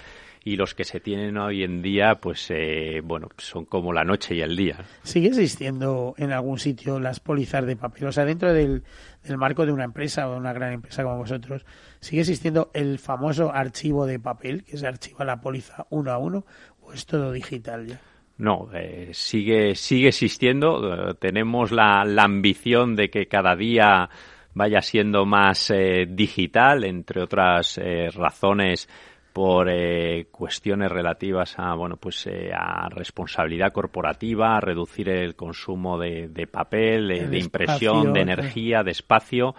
y 0.44 0.56
los 0.56 0.74
que 0.74 0.84
se 0.84 1.00
tienen 1.00 1.38
hoy 1.38 1.64
en 1.64 1.80
día, 1.80 2.16
pues 2.16 2.50
eh, 2.50 3.00
bueno, 3.02 3.28
son 3.38 3.64
como 3.64 3.94
la 3.94 4.04
noche 4.04 4.34
y 4.34 4.42
el 4.42 4.54
día. 4.54 4.76
¿Sigue 5.02 5.28
existiendo 5.28 6.14
en 6.18 6.32
algún 6.32 6.58
sitio 6.58 7.00
las 7.00 7.18
pólizas 7.18 7.64
de 7.64 7.76
papel? 7.76 8.08
O 8.08 8.12
sea, 8.12 8.26
dentro 8.26 8.52
del, 8.52 8.82
del 9.22 9.38
marco 9.38 9.64
de 9.64 9.72
una 9.72 9.84
empresa 9.84 10.28
o 10.28 10.32
de 10.32 10.38
una 10.38 10.52
gran 10.52 10.74
empresa 10.74 11.02
como 11.02 11.16
vosotros, 11.16 11.64
¿sigue 12.00 12.20
existiendo 12.20 12.70
el 12.74 12.98
famoso 12.98 13.50
archivo 13.52 14.04
de 14.04 14.18
papel 14.18 14.64
que 14.64 14.76
se 14.76 14.86
archiva 14.86 15.24
la 15.24 15.40
póliza 15.40 15.86
uno 15.88 16.10
a 16.10 16.18
uno 16.18 16.44
o 16.82 16.92
es 16.92 17.06
todo 17.06 17.32
digital 17.32 17.86
ya? 17.86 18.00
No, 18.36 18.68
eh, 18.74 19.10
sigue, 19.12 19.74
sigue 19.74 20.08
existiendo. 20.08 21.10
Eh, 21.10 21.14
tenemos 21.18 21.72
la, 21.72 22.04
la, 22.04 22.24
ambición 22.24 22.96
de 22.96 23.08
que 23.08 23.26
cada 23.26 23.56
día 23.56 24.10
vaya 24.54 24.80
siendo 24.80 25.26
más 25.26 25.70
eh, 25.70 26.06
digital, 26.08 26.84
entre 26.84 27.22
otras 27.22 27.78
eh, 27.78 28.08
razones 28.14 28.88
por 29.34 29.68
eh, 29.68 30.28
cuestiones 30.30 30.90
relativas 30.90 31.58
a 31.58 31.74
bueno 31.74 31.96
pues 31.96 32.26
eh, 32.28 32.52
a 32.54 32.88
responsabilidad 32.88 33.72
corporativa, 33.72 34.56
a 34.56 34.60
reducir 34.60 35.08
el 35.08 35.34
consumo 35.34 35.98
de, 35.98 36.28
de 36.28 36.46
papel, 36.46 37.08
de, 37.08 37.26
de 37.26 37.38
impresión, 37.38 38.12
de 38.12 38.20
energía, 38.20 38.82
de 38.82 38.92
espacio 38.92 39.54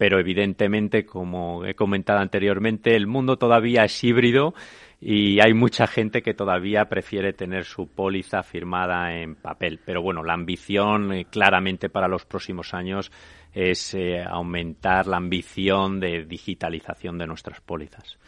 pero 0.00 0.18
evidentemente, 0.18 1.04
como 1.04 1.66
he 1.66 1.74
comentado 1.74 2.20
anteriormente, 2.20 2.96
el 2.96 3.06
mundo 3.06 3.36
todavía 3.36 3.84
es 3.84 4.02
híbrido 4.02 4.54
y 4.98 5.40
hay 5.40 5.52
mucha 5.52 5.86
gente 5.86 6.22
que 6.22 6.32
todavía 6.32 6.86
prefiere 6.88 7.34
tener 7.34 7.66
su 7.66 7.86
póliza 7.86 8.42
firmada 8.42 9.14
en 9.14 9.34
papel. 9.34 9.78
Pero 9.84 10.00
bueno, 10.00 10.22
la 10.22 10.32
ambición 10.32 11.12
eh, 11.12 11.26
claramente 11.26 11.90
para 11.90 12.08
los 12.08 12.24
próximos 12.24 12.72
años 12.72 13.12
es 13.52 13.92
eh, 13.92 14.24
aumentar 14.26 15.06
la 15.06 15.18
ambición 15.18 16.00
de 16.00 16.24
digitalización 16.24 17.18
de 17.18 17.26
nuestras 17.26 17.60
pólizas. 17.60 18.18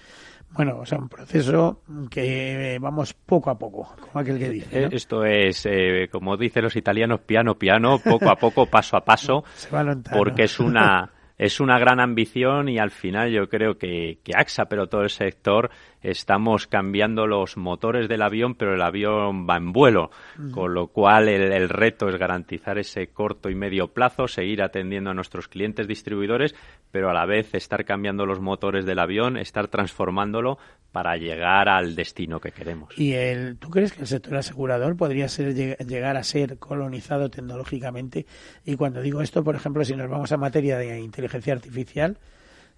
Bueno, 0.55 0.79
o 0.81 0.87
sea, 0.87 0.99
un 0.99 1.09
proceso 1.09 1.83
que 2.11 2.79
vamos 2.81 3.15
poco 3.15 3.51
a 3.51 3.59
poco, 3.59 3.95
como 4.01 4.21
aquel 4.21 4.39
que 4.39 4.51
dice. 4.51 4.83
¿no? 4.83 4.89
Esto 4.89 5.25
es, 5.25 5.67
eh, 5.67 6.09
como 6.11 6.37
dicen 6.37 6.65
los 6.65 6.77
italianos, 6.77 7.21
piano, 7.21 7.59
piano, 7.59 7.99
poco 7.99 8.31
a 8.31 8.37
poco, 8.37 8.67
paso 8.67 8.97
a 8.97 9.05
paso, 9.05 9.45
porque 10.13 10.45
es 10.45 10.61
una 10.61 11.11
es 11.39 11.59
una 11.59 11.79
gran 11.79 11.99
ambición 12.01 12.69
y 12.69 12.79
al 12.79 12.91
final 12.91 13.31
yo 13.33 13.49
creo 13.49 13.77
que, 13.77 14.19
que, 14.23 14.33
AXA, 14.35 14.67
pero 14.67 14.87
todo 14.87 15.03
el 15.03 15.11
sector, 15.11 15.71
estamos 16.03 16.67
cambiando 16.67 17.27
los 17.27 17.57
motores 17.57 18.09
del 18.09 18.23
avión, 18.23 18.55
pero 18.55 18.75
el 18.75 18.83
avión 18.83 19.47
va 19.49 19.57
en 19.57 19.73
vuelo, 19.73 20.11
mm. 20.37 20.51
con 20.51 20.75
lo 20.75 20.89
cual 20.89 21.29
el, 21.29 21.53
el, 21.53 21.69
reto 21.69 22.09
es 22.09 22.17
garantizar 22.17 22.79
ese 22.79 23.09
corto 23.09 23.51
y 23.51 23.55
medio 23.55 23.89
plazo, 23.89 24.29
seguir 24.29 24.63
atendiendo 24.63 25.11
a 25.11 25.15
nuestros 25.15 25.49
clientes 25.49 25.87
distribuidores, 25.87 26.55
pero 26.91 27.11
a 27.11 27.15
la 27.15 27.27
vez 27.27 27.55
estar 27.55 27.85
cambiando 27.85 28.27
los 28.27 28.41
motores 28.41 28.85
del 28.85 28.99
avión, 28.99 29.37
estar 29.37 29.69
transformándolo 29.69 30.59
para 30.93 31.17
llegar 31.17 31.69
al 31.69 31.97
destino 31.97 32.39
que 32.39 32.53
queremos. 32.53 32.97
¿Y 32.99 33.15
el, 33.15 33.57
tú 33.57 33.71
crees 33.71 33.93
que 33.93 34.03
el 34.03 34.07
sector 34.07 34.37
asegurador 34.37 34.97
podría 34.97 35.27
ser, 35.29 35.55
llegar 35.55 36.17
a 36.17 36.23
ser 36.23 36.59
colonizado 36.59 37.31
tecnológicamente? 37.31 38.27
Y 38.65 38.77
cuando 38.77 39.01
digo 39.01 39.23
esto, 39.23 39.43
por 39.43 39.57
ejemplo, 39.57 39.85
si 39.85 39.97
nos 39.97 40.11
vamos 40.11 40.31
a 40.33 40.37
materia 40.37 40.77
de 40.77 41.01
inteligencia 41.01 41.55
artificial, 41.55 42.19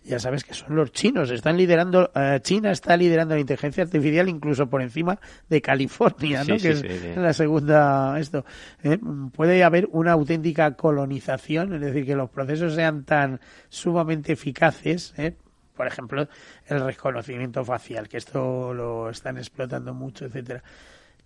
ya 0.05 0.18
sabes 0.18 0.44
que 0.44 0.52
son 0.52 0.76
los 0.76 0.92
chinos, 0.92 1.30
están 1.30 1.57
liderando, 1.57 2.11
uh, 2.14 2.38
China 2.40 2.70
está 2.70 2.96
liderando 2.96 3.34
la 3.34 3.40
inteligencia 3.40 3.84
artificial 3.84 4.28
incluso 4.28 4.68
por 4.68 4.82
encima 4.82 5.18
de 5.48 5.62
California, 5.62 6.44
¿no? 6.44 6.59
Sí, 6.59 6.68
que 6.68 6.76
sí, 6.76 6.86
es 6.86 7.00
sí, 7.00 7.09
la 7.16 7.32
segunda 7.32 8.18
esto. 8.20 8.44
¿eh? 8.82 8.98
Puede 9.34 9.64
haber 9.64 9.88
una 9.92 10.12
auténtica 10.12 10.74
colonización, 10.74 11.74
es 11.74 11.80
decir, 11.80 12.05
que 12.05 12.14
los 12.14 12.28
procesos 12.30 12.74
sean 12.74 13.05
tan 13.05 13.40
sumamente 13.70 14.34
eficaces, 14.34 15.14
¿eh? 15.16 15.36
por 15.74 15.86
ejemplo, 15.86 16.28
el 16.66 16.84
reconocimiento 16.84 17.64
facial, 17.64 18.09
que 18.09 18.18
esto 18.18 18.74
lo 18.74 19.11
están 19.11 19.38
explotando 19.38 19.94
mucho, 19.94 20.26
etcétera. 20.26 20.62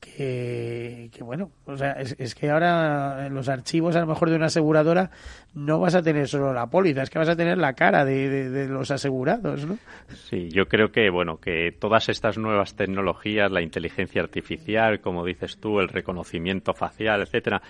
Que, 0.01 1.11
que, 1.13 1.25
bueno, 1.25 1.51
o 1.67 1.77
sea, 1.77 1.93
es, 1.93 2.15
es, 2.19 2.37
que 2.37 2.51
ahora 2.51 3.27
en 3.27 3.35
los 3.35 3.49
archivos 3.49 3.97
a 3.97 4.01
lo 4.01 4.07
mejor 4.07 4.31
de 4.31 4.37
una 4.37 4.47
aseguradora 4.47 5.11
no 5.55 5.81
vas 5.81 5.97
a 5.97 6.03
tener 6.03 6.29
solo 6.29 6.53
la 6.53 6.69
póliza, 6.69 7.03
es 7.03 7.11
que 7.11 7.19
vas 7.19 7.29
a 7.29 7.35
tener 7.35 7.59
la 7.59 7.73
cara 7.73 8.05
de, 8.05 8.29
de, 8.29 8.51
de, 8.51 8.69
los 8.69 8.93
asegurados, 8.93 9.67
¿no? 9.67 9.77
Sí, 10.09 10.51
yo 10.51 10.67
creo 10.67 10.93
que, 10.93 11.11
bueno, 11.11 11.39
que 11.39 11.73
todas 11.77 12.09
estas 12.09 12.39
nuevas 12.39 12.77
tecnologías, 12.77 13.51
la 13.51 13.61
inteligencia 13.61 14.23
artificial, 14.23 15.01
como 15.01 15.25
dices 15.25 15.59
tú, 15.59 15.81
el 15.81 15.89
reconocimiento 15.89 16.75
facial, 16.75 17.23
etcétera, 17.23 17.61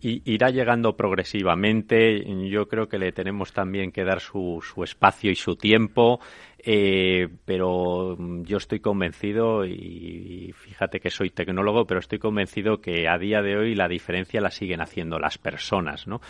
y 0.00 0.22
irá 0.24 0.50
llegando 0.50 0.96
progresivamente. 0.96 2.24
Yo 2.48 2.66
creo 2.66 2.88
que 2.88 2.98
le 2.98 3.12
tenemos 3.12 3.52
también 3.52 3.92
que 3.92 4.04
dar 4.04 4.20
su, 4.20 4.60
espacio 4.84 5.30
y 5.30 5.36
su 5.36 5.56
tiempo, 5.56 6.20
eh, 6.58 7.28
pero 7.44 8.16
yo 8.42 8.56
estoy 8.56 8.80
convencido, 8.80 9.64
y, 9.64 9.72
y, 9.72 10.52
fíjate 10.52 11.00
que 11.00 11.10
soy 11.10 11.30
tecnólogo, 11.30 11.86
pero 11.86 12.00
estoy 12.00 12.18
convencido 12.18 12.80
que 12.80 13.08
a 13.08 13.18
día 13.18 13.42
de 13.42 13.56
hoy 13.56 13.74
la 13.74 13.88
diferencia 13.88 14.40
la 14.40 14.50
siguen 14.50 14.80
haciendo 14.80 15.18
las 15.18 15.38
personas, 15.38 16.06
¿no? 16.06 16.20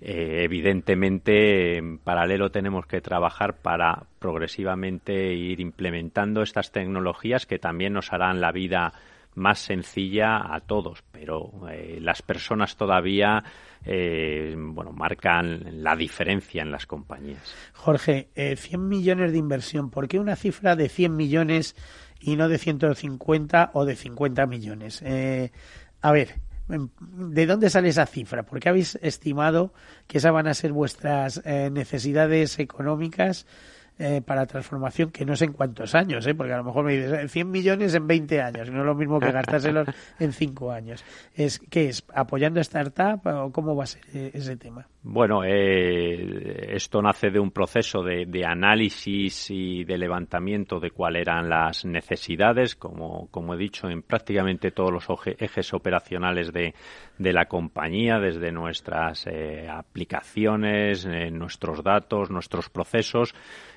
Eh, 0.00 0.42
evidentemente, 0.44 1.78
en 1.78 1.98
paralelo 1.98 2.50
tenemos 2.50 2.86
que 2.86 3.00
trabajar 3.00 3.56
para 3.56 4.04
progresivamente 4.18 5.32
ir 5.32 5.60
implementando 5.60 6.42
estas 6.42 6.72
tecnologías 6.72 7.46
que 7.46 7.58
también 7.58 7.94
nos 7.94 8.12
harán 8.12 8.40
la 8.40 8.52
vida 8.52 8.92
más 9.34 9.58
sencilla 9.58 10.54
a 10.54 10.60
todos, 10.60 11.02
pero 11.10 11.50
eh, 11.70 11.98
las 12.00 12.22
personas 12.22 12.76
todavía 12.76 13.42
eh, 13.84 14.54
bueno, 14.56 14.92
marcan 14.92 15.82
la 15.82 15.94
diferencia 15.94 16.62
en 16.62 16.70
las 16.70 16.86
compañías. 16.86 17.54
Jorge, 17.74 18.28
eh, 18.34 18.56
100 18.56 18.88
millones 18.88 19.32
de 19.32 19.38
inversión, 19.38 19.90
¿por 19.90 20.08
qué 20.08 20.18
una 20.18 20.36
cifra 20.36 20.74
de 20.76 20.88
100 20.88 21.14
millones 21.14 21.76
y 22.20 22.36
no 22.36 22.48
de 22.48 22.58
150 22.58 23.70
o 23.74 23.84
de 23.84 23.96
50 23.96 24.46
millones? 24.46 25.02
Eh, 25.02 25.52
a 26.00 26.12
ver, 26.12 26.36
¿de 26.68 27.46
dónde 27.46 27.68
sale 27.68 27.88
esa 27.88 28.06
cifra? 28.06 28.44
¿Por 28.44 28.60
qué 28.60 28.70
habéis 28.70 28.96
estimado 29.02 29.74
que 30.06 30.18
esas 30.18 30.32
van 30.32 30.46
a 30.46 30.54
ser 30.54 30.72
vuestras 30.72 31.42
eh, 31.44 31.68
necesidades 31.70 32.58
económicas? 32.58 33.46
Eh, 33.98 34.20
para 34.24 34.46
transformación 34.46 35.10
que 35.10 35.24
no 35.24 35.36
sé 35.36 35.46
en 35.46 35.52
cuántos 35.52 35.94
años, 35.94 36.26
¿eh? 36.26 36.34
porque 36.34 36.52
a 36.52 36.58
lo 36.58 36.64
mejor 36.64 36.84
me 36.84 36.96
dices 36.96 37.30
100 37.30 37.50
millones 37.50 37.94
en 37.94 38.06
20 38.06 38.40
años, 38.40 38.70
no 38.70 38.80
es 38.80 38.86
lo 38.86 38.94
mismo 38.94 39.20
que 39.20 39.30
gastárselos 39.30 39.88
en 40.18 40.32
5 40.32 40.72
años. 40.72 41.04
Es, 41.34 41.58
¿Qué 41.70 41.88
es? 41.88 42.04
¿Apoyando 42.14 42.60
startup 42.60 43.20
o 43.26 43.52
cómo 43.52 43.76
va 43.76 43.84
a 43.84 43.86
ser 43.86 44.02
ese 44.12 44.56
tema? 44.56 44.86
Bueno, 45.06 45.44
eh, 45.44 46.74
esto 46.74 47.02
nace 47.02 47.28
de 47.28 47.38
un 47.38 47.50
proceso 47.50 48.02
de, 48.02 48.24
de, 48.24 48.46
análisis 48.46 49.50
y 49.50 49.84
de 49.84 49.98
levantamiento 49.98 50.80
de 50.80 50.92
cuáles 50.92 51.20
eran 51.20 51.50
las 51.50 51.84
necesidades, 51.84 52.74
como, 52.74 53.28
como 53.30 53.52
he 53.52 53.58
dicho, 53.58 53.86
en 53.90 54.00
prácticamente 54.00 54.70
todos 54.70 54.90
los 54.90 55.06
ejes 55.38 55.74
operacionales 55.74 56.54
de, 56.54 56.72
de 57.18 57.32
la 57.34 57.44
compañía, 57.44 58.18
desde 58.18 58.50
nuestras 58.50 59.26
eh, 59.26 59.68
aplicaciones, 59.68 61.04
eh, 61.04 61.30
nuestros 61.30 61.84
datos, 61.84 62.30
nuestros 62.30 62.70
procesos, 62.70 63.34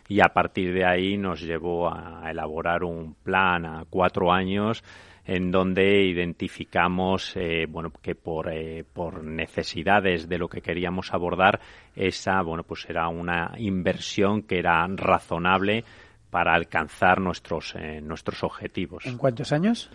y 0.07 0.21
a 0.21 0.29
partir 0.29 0.73
de 0.73 0.85
ahí 0.85 1.17
nos 1.17 1.41
llevó 1.41 1.89
a 1.89 2.29
elaborar 2.29 2.83
un 2.83 3.15
plan 3.15 3.65
a 3.65 3.85
cuatro 3.89 4.31
años 4.31 4.83
en 5.25 5.51
donde 5.51 6.05
identificamos 6.05 7.35
eh, 7.35 7.65
bueno 7.67 7.91
que 8.01 8.15
por, 8.15 8.49
eh, 8.49 8.85
por 8.93 9.23
necesidades 9.23 10.29
de 10.29 10.37
lo 10.37 10.47
que 10.47 10.61
queríamos 10.61 11.13
abordar 11.13 11.59
esa 11.95 12.41
bueno 12.41 12.63
pues 12.63 12.85
era 12.89 13.09
una 13.09 13.51
inversión 13.57 14.43
que 14.43 14.59
era 14.59 14.87
razonable 14.87 15.83
para 16.29 16.53
alcanzar 16.53 17.19
nuestros 17.21 17.75
eh, 17.75 18.01
nuestros 18.01 18.43
objetivos. 18.43 19.05
¿En 19.05 19.17
cuántos 19.17 19.51
años? 19.51 19.89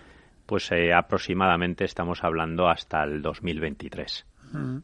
Pues 0.47 0.71
eh, 0.73 0.93
aproximadamente 0.93 1.85
estamos 1.85 2.25
hablando 2.25 2.69
hasta 2.69 3.05
el 3.05 3.23
2023. 3.23 4.27
Mm. 4.53 4.79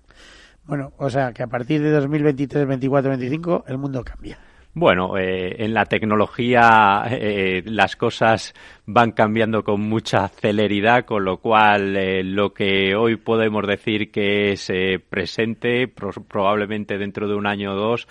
Bueno, 0.65 0.93
o 0.99 1.09
sea 1.11 1.33
que 1.33 1.43
a 1.43 1.47
partir 1.47 1.83
de 1.83 1.91
2023, 1.91 2.67
24, 2.67 3.11
25 3.11 3.65
el 3.67 3.79
mundo 3.79 4.05
cambia. 4.05 4.39
Bueno, 4.75 5.17
eh, 5.19 5.57
en 5.65 5.75
la 5.75 5.87
tecnología 5.87 7.05
eh, 7.11 7.63
las 7.65 7.97
cosas 7.97 8.55
van 8.87 9.11
cambiando 9.13 9.65
con 9.65 9.81
mucha 9.81 10.29
celeridad, 10.29 11.05
con 11.05 11.25
lo 11.25 11.39
cual 11.39 11.97
eh, 11.97 12.23
lo 12.23 12.53
que 12.53 12.95
hoy 12.95 13.17
podemos 13.17 13.67
decir 13.67 14.13
que 14.13 14.53
es 14.53 14.71
eh, 14.71 15.01
presente, 15.01 15.89
pro 15.89 16.11
probablemente 16.29 16.97
dentro 16.97 17.27
de 17.27 17.35
un 17.35 17.47
año 17.47 17.73
o 17.73 17.77
dos, 17.77 18.07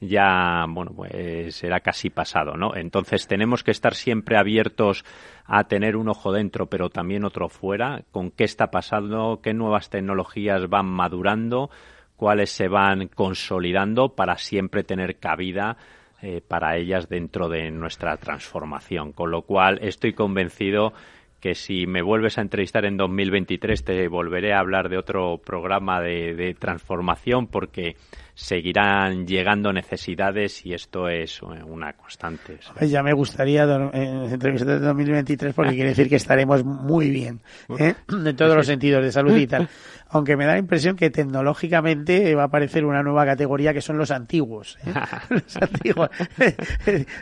ya, 0.00 0.64
bueno, 0.68 0.92
pues 0.94 1.56
será 1.56 1.80
casi 1.80 2.10
pasado, 2.10 2.56
¿no? 2.56 2.76
Entonces 2.76 3.26
tenemos 3.26 3.64
que 3.64 3.70
estar 3.70 3.94
siempre 3.94 4.36
abiertos 4.36 5.04
a 5.46 5.64
tener 5.64 5.96
un 5.96 6.08
ojo 6.08 6.32
dentro, 6.32 6.66
pero 6.66 6.88
también 6.88 7.24
otro 7.24 7.48
fuera, 7.48 8.02
con 8.10 8.30
qué 8.30 8.44
está 8.44 8.70
pasando, 8.70 9.40
qué 9.42 9.54
nuevas 9.54 9.90
tecnologías 9.90 10.68
van 10.68 10.86
madurando, 10.86 11.70
cuáles 12.16 12.50
se 12.50 12.68
van 12.68 13.08
consolidando 13.08 14.10
para 14.14 14.36
siempre 14.38 14.84
tener 14.84 15.16
cabida 15.18 15.78
eh, 16.22 16.40
para 16.46 16.76
ellas 16.76 17.08
dentro 17.08 17.48
de 17.48 17.70
nuestra 17.70 18.16
transformación. 18.16 19.12
Con 19.12 19.30
lo 19.30 19.42
cual, 19.42 19.80
estoy 19.82 20.12
convencido 20.12 20.92
que 21.40 21.56
si 21.56 21.88
me 21.88 22.02
vuelves 22.02 22.38
a 22.38 22.42
entrevistar 22.42 22.84
en 22.84 22.96
2023 22.96 23.82
te 23.84 24.06
volveré 24.06 24.52
a 24.52 24.60
hablar 24.60 24.88
de 24.88 24.96
otro 24.96 25.38
programa 25.44 26.00
de, 26.00 26.34
de 26.34 26.54
transformación 26.54 27.48
porque 27.48 27.96
seguirán 28.42 29.24
llegando 29.24 29.72
necesidades 29.72 30.66
y 30.66 30.74
esto 30.74 31.08
es 31.08 31.40
una 31.42 31.92
constante. 31.92 32.58
Ya 32.80 33.00
me 33.02 33.12
gustaría 33.12 33.62
entrevistar 33.62 34.76
en 34.76 34.82
2023 34.82 35.54
porque 35.54 35.70
quiere 35.74 35.90
decir 35.90 36.08
que 36.08 36.16
estaremos 36.16 36.64
muy 36.64 37.08
bien 37.08 37.40
¿eh? 37.78 37.94
en 38.08 38.36
todos 38.36 38.56
los 38.56 38.66
sentidos 38.66 39.04
de 39.04 39.12
salud 39.12 39.36
y 39.36 39.46
tal. 39.46 39.68
Aunque 40.14 40.36
me 40.36 40.44
da 40.44 40.52
la 40.52 40.58
impresión 40.58 40.96
que 40.96 41.08
tecnológicamente 41.08 42.34
va 42.34 42.42
a 42.42 42.46
aparecer 42.46 42.84
una 42.84 43.02
nueva 43.02 43.24
categoría 43.24 43.72
que 43.72 43.80
son 43.80 43.96
los 43.96 44.10
antiguos. 44.10 44.76
¿eh? 44.84 44.92
los 45.30 45.56
antiguos. 45.56 46.10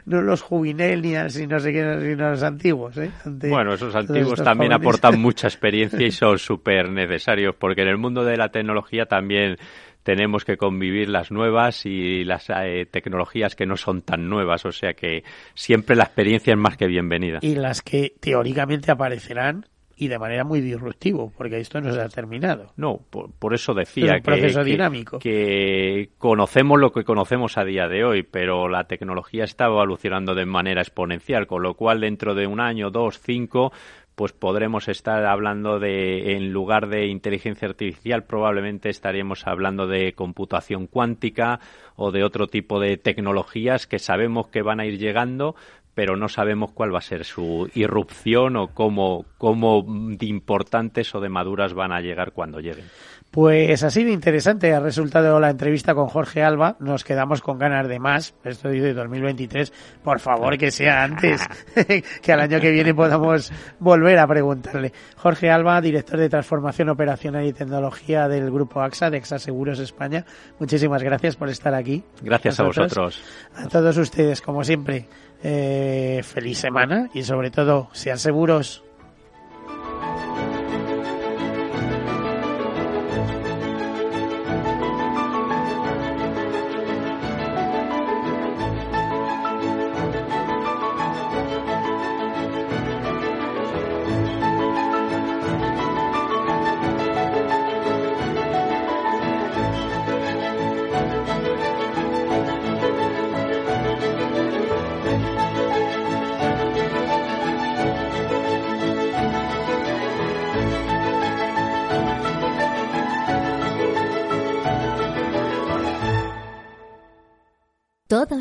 no 0.07 0.23
los 0.23 0.41
juvenilians 0.41 1.39
y 1.39 1.47
no 1.47 1.61
sé 1.61 1.73
qué, 1.73 1.99
sino 2.01 2.31
los 2.31 2.43
antiguos. 2.43 2.97
¿eh? 2.97 3.11
bueno, 3.25 3.75
esos 3.75 3.95
antiguos 3.95 4.43
también 4.43 4.73
aportan 4.73 5.21
mucha 5.21 5.49
experiencia 5.49 6.05
y 6.05 6.11
son 6.11 6.39
súper 6.39 6.91
necesarios 6.91 7.55
porque 7.57 7.83
en 7.83 7.89
el 7.89 7.99
mundo 7.99 8.25
de 8.25 8.39
la 8.39 8.49
tecnología 8.49 9.05
también 9.05 9.59
tenemos 10.03 10.45
que 10.45 10.57
convivir 10.57 11.09
las 11.09 11.31
nuevas 11.31 11.85
y 11.87 12.25
las 12.25 12.49
eh, 12.51 12.87
tecnologías 12.91 13.55
que 13.55 13.67
no 13.67 13.77
son 13.77 14.03
tan 14.03 14.29
nuevas, 14.29 14.65
o 14.65 14.73
sea 14.73 14.95
que 14.95 15.25
siempre 15.55 15.97
la 15.97 16.05
experiencia 16.05 16.53
es 16.53 16.59
más 16.59 16.77
que 16.77 16.87
bienvenida. 16.87 17.39
Y 17.43 17.55
las 17.55 17.83
que 17.83 18.15
teóricamente 18.21 18.91
aparecerán 18.91 19.67
y 20.01 20.09
de 20.09 20.19
manera 20.19 20.45
muy 20.45 20.63
disruptivo, 20.63 21.31
porque 21.37 21.59
esto 21.59 21.79
no 21.83 21.93
se 21.93 22.01
ha 22.01 22.09
terminado. 22.09 22.73
No, 22.77 23.01
por, 23.11 23.53
eso 23.53 23.75
decía 23.75 24.15
que, 24.15 24.23
proceso 24.23 24.65
dinámico. 24.65 25.19
que 25.19 26.09
conocemos 26.17 26.81
lo 26.81 26.91
que 26.91 27.05
conocemos 27.05 27.59
a 27.59 27.65
día 27.65 27.87
de 27.87 28.03
hoy, 28.03 28.23
pero 28.23 28.67
la 28.71 28.85
tecnología 28.85 29.45
está 29.45 29.67
evolucionando 29.67 30.35
de 30.35 30.47
manera 30.47 30.81
exponencial, 30.81 31.47
con 31.47 31.63
lo 31.63 31.75
cual 31.75 32.01
dentro 32.01 32.35
de 32.35 32.47
un 32.47 32.61
año, 32.61 32.91
dos, 32.91 33.21
cinco, 33.21 33.73
pues 34.21 34.33
podremos 34.35 34.87
estar 34.89 35.25
hablando 35.25 35.79
de, 35.79 36.37
en 36.37 36.53
lugar 36.53 36.91
de 36.91 37.07
inteligencia 37.07 37.67
artificial, 37.67 38.25
probablemente 38.25 38.91
estaríamos 38.91 39.47
hablando 39.47 39.87
de 39.87 40.13
computación 40.13 40.87
cuántica 40.87 41.59
o 41.97 42.11
de 42.13 42.23
otro 42.23 42.47
tipo 42.47 42.81
de 42.81 42.99
tecnologías 42.99 43.87
que 43.87 43.99
sabemos 43.99 44.49
que 44.49 44.61
van 44.61 44.79
a 44.79 44.85
ir 44.85 44.99
llegando, 44.99 45.57
pero 45.95 46.17
no 46.17 46.29
sabemos 46.29 46.71
cuál 46.73 46.95
va 46.95 46.99
a 46.99 47.01
ser 47.01 47.25
su 47.25 47.71
irrupción 47.75 48.57
o 48.57 48.75
cómo, 48.75 49.25
cómo 49.39 49.87
de 49.89 50.27
importantes 50.27 51.15
o 51.15 51.21
de 51.23 51.31
maduras 51.31 51.73
van 51.73 51.91
a 51.91 52.03
llegar 52.03 52.33
cuando 52.33 52.61
lleguen. 52.61 52.85
Pues 53.31 53.85
así 53.85 54.03
de 54.03 54.11
interesante 54.11 54.75
ha 54.75 54.81
resultado 54.81 55.39
la 55.39 55.51
entrevista 55.51 55.95
con 55.95 56.09
Jorge 56.09 56.43
Alba. 56.43 56.77
Nos 56.81 57.05
quedamos 57.05 57.41
con 57.41 57.59
ganas 57.59 57.87
de 57.87 58.01
más. 58.01 58.35
Esto 58.43 58.69
dice 58.71 58.93
2023. 58.93 59.73
Por 60.03 60.19
favor, 60.19 60.59
que 60.59 60.73
sea 60.73 61.05
antes, 61.05 61.41
que 62.23 62.33
al 62.33 62.41
año 62.41 62.61
que 62.61 62.73
viene 62.73 62.93
podamos 62.93 63.53
volver 63.79 64.19
a 64.19 64.27
preguntarle. 64.27 64.93
Jorge 65.17 65.49
Alba, 65.49 65.81
director 65.81 66.19
de 66.19 66.29
Transformación 66.29 66.89
Operacional 66.89 67.47
y 67.47 67.53
Tecnología 67.53 68.27
del 68.27 68.51
Grupo 68.51 68.81
AXA, 68.81 69.11
de 69.11 69.19
AXA 69.19 69.39
Seguros 69.39 69.79
España. 69.79 70.25
Muchísimas 70.59 71.05
gracias 71.05 71.37
por 71.37 71.49
estar 71.51 71.73
aquí. 71.73 72.03
Gracias 72.23 72.59
a 72.59 72.65
vosotros. 72.65 73.23
A 73.55 73.69
todos 73.69 73.97
ustedes, 73.97 74.41
como 74.43 74.65
siempre, 74.65 75.07
eh, 75.45 76.21
feliz 76.25 76.59
semana 76.59 77.09
y 77.15 77.23
sobre 77.23 77.53
todo, 77.53 77.91
sean 77.93 78.19
seguros. 78.19 78.83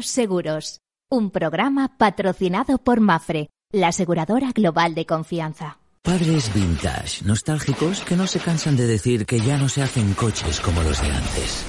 Seguros, 0.09 0.79
un 1.11 1.29
programa 1.29 1.95
patrocinado 1.99 2.79
por 2.79 2.99
Mafre, 2.99 3.49
la 3.71 3.89
aseguradora 3.89 4.51
global 4.53 4.95
de 4.95 5.05
confianza. 5.05 5.77
Padres 6.01 6.51
vintage, 6.51 7.23
nostálgicos 7.25 8.01
que 8.01 8.15
no 8.15 8.25
se 8.25 8.39
cansan 8.39 8.75
de 8.75 8.87
decir 8.87 9.27
que 9.27 9.39
ya 9.39 9.57
no 9.57 9.69
se 9.69 9.83
hacen 9.83 10.15
coches 10.15 10.61
como 10.61 10.81
los 10.81 10.99
de 10.99 11.11
antes. 11.11 11.63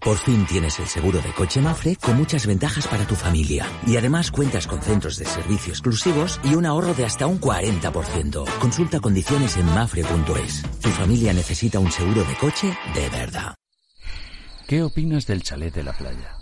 Por 0.00 0.16
fin 0.16 0.46
tienes 0.46 0.78
el 0.78 0.86
seguro 0.86 1.20
de 1.20 1.34
coche 1.34 1.60
Mafre 1.60 1.96
con 1.96 2.16
muchas 2.16 2.46
ventajas 2.46 2.86
para 2.86 3.06
tu 3.06 3.14
familia. 3.14 3.66
Y 3.86 3.98
además 3.98 4.30
cuentas 4.30 4.66
con 4.66 4.80
centros 4.80 5.18
de 5.18 5.26
servicio 5.26 5.74
exclusivos 5.74 6.40
y 6.42 6.54
un 6.54 6.64
ahorro 6.64 6.94
de 6.94 7.04
hasta 7.04 7.26
un 7.26 7.38
40%. 7.38 8.58
Consulta 8.58 9.00
condiciones 9.00 9.58
en 9.58 9.66
mafre.es. 9.66 10.62
Tu 10.80 10.88
familia 10.88 11.34
necesita 11.34 11.78
un 11.78 11.92
seguro 11.92 12.24
de 12.24 12.34
coche 12.36 12.74
de 12.94 13.08
verdad. 13.10 13.54
¿Qué 14.66 14.82
opinas 14.82 15.26
del 15.26 15.42
chalet 15.42 15.74
de 15.74 15.82
la 15.82 15.92
playa? 15.92 16.39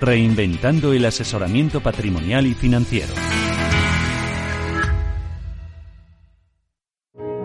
Reinventando 0.00 0.94
el 0.94 1.04
asesoramiento 1.04 1.82
patrimonial 1.82 2.46
y 2.46 2.54
financiero. 2.54 3.12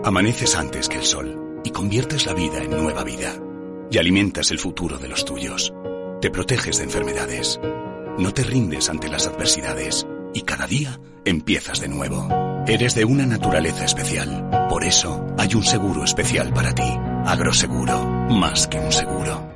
Amaneces 0.02 0.56
antes 0.56 0.88
que 0.88 0.96
el 0.96 1.04
sol 1.04 1.60
y 1.64 1.70
conviertes 1.70 2.24
la 2.24 2.32
vida 2.32 2.62
en 2.62 2.70
nueva 2.70 3.04
vida. 3.04 3.34
Y 3.90 3.98
alimentas 3.98 4.50
el 4.52 4.58
futuro 4.58 4.96
de 4.96 5.08
los 5.08 5.26
tuyos. 5.26 5.74
Te 6.22 6.30
proteges 6.30 6.78
de 6.78 6.84
enfermedades. 6.84 7.60
No 8.18 8.32
te 8.32 8.42
rindes 8.42 8.88
ante 8.88 9.08
las 9.08 9.26
adversidades. 9.26 10.06
Y 10.32 10.42
cada 10.42 10.66
día 10.66 10.98
empiezas 11.26 11.80
de 11.80 11.88
nuevo. 11.88 12.26
Eres 12.66 12.94
de 12.94 13.04
una 13.04 13.26
naturaleza 13.26 13.84
especial. 13.84 14.48
Por 14.70 14.84
eso 14.84 15.26
hay 15.36 15.54
un 15.54 15.62
seguro 15.62 16.04
especial 16.04 16.54
para 16.54 16.74
ti. 16.74 16.90
Agroseguro. 17.26 18.02
Más 18.30 18.66
que 18.66 18.78
un 18.78 18.92
seguro. 18.92 19.55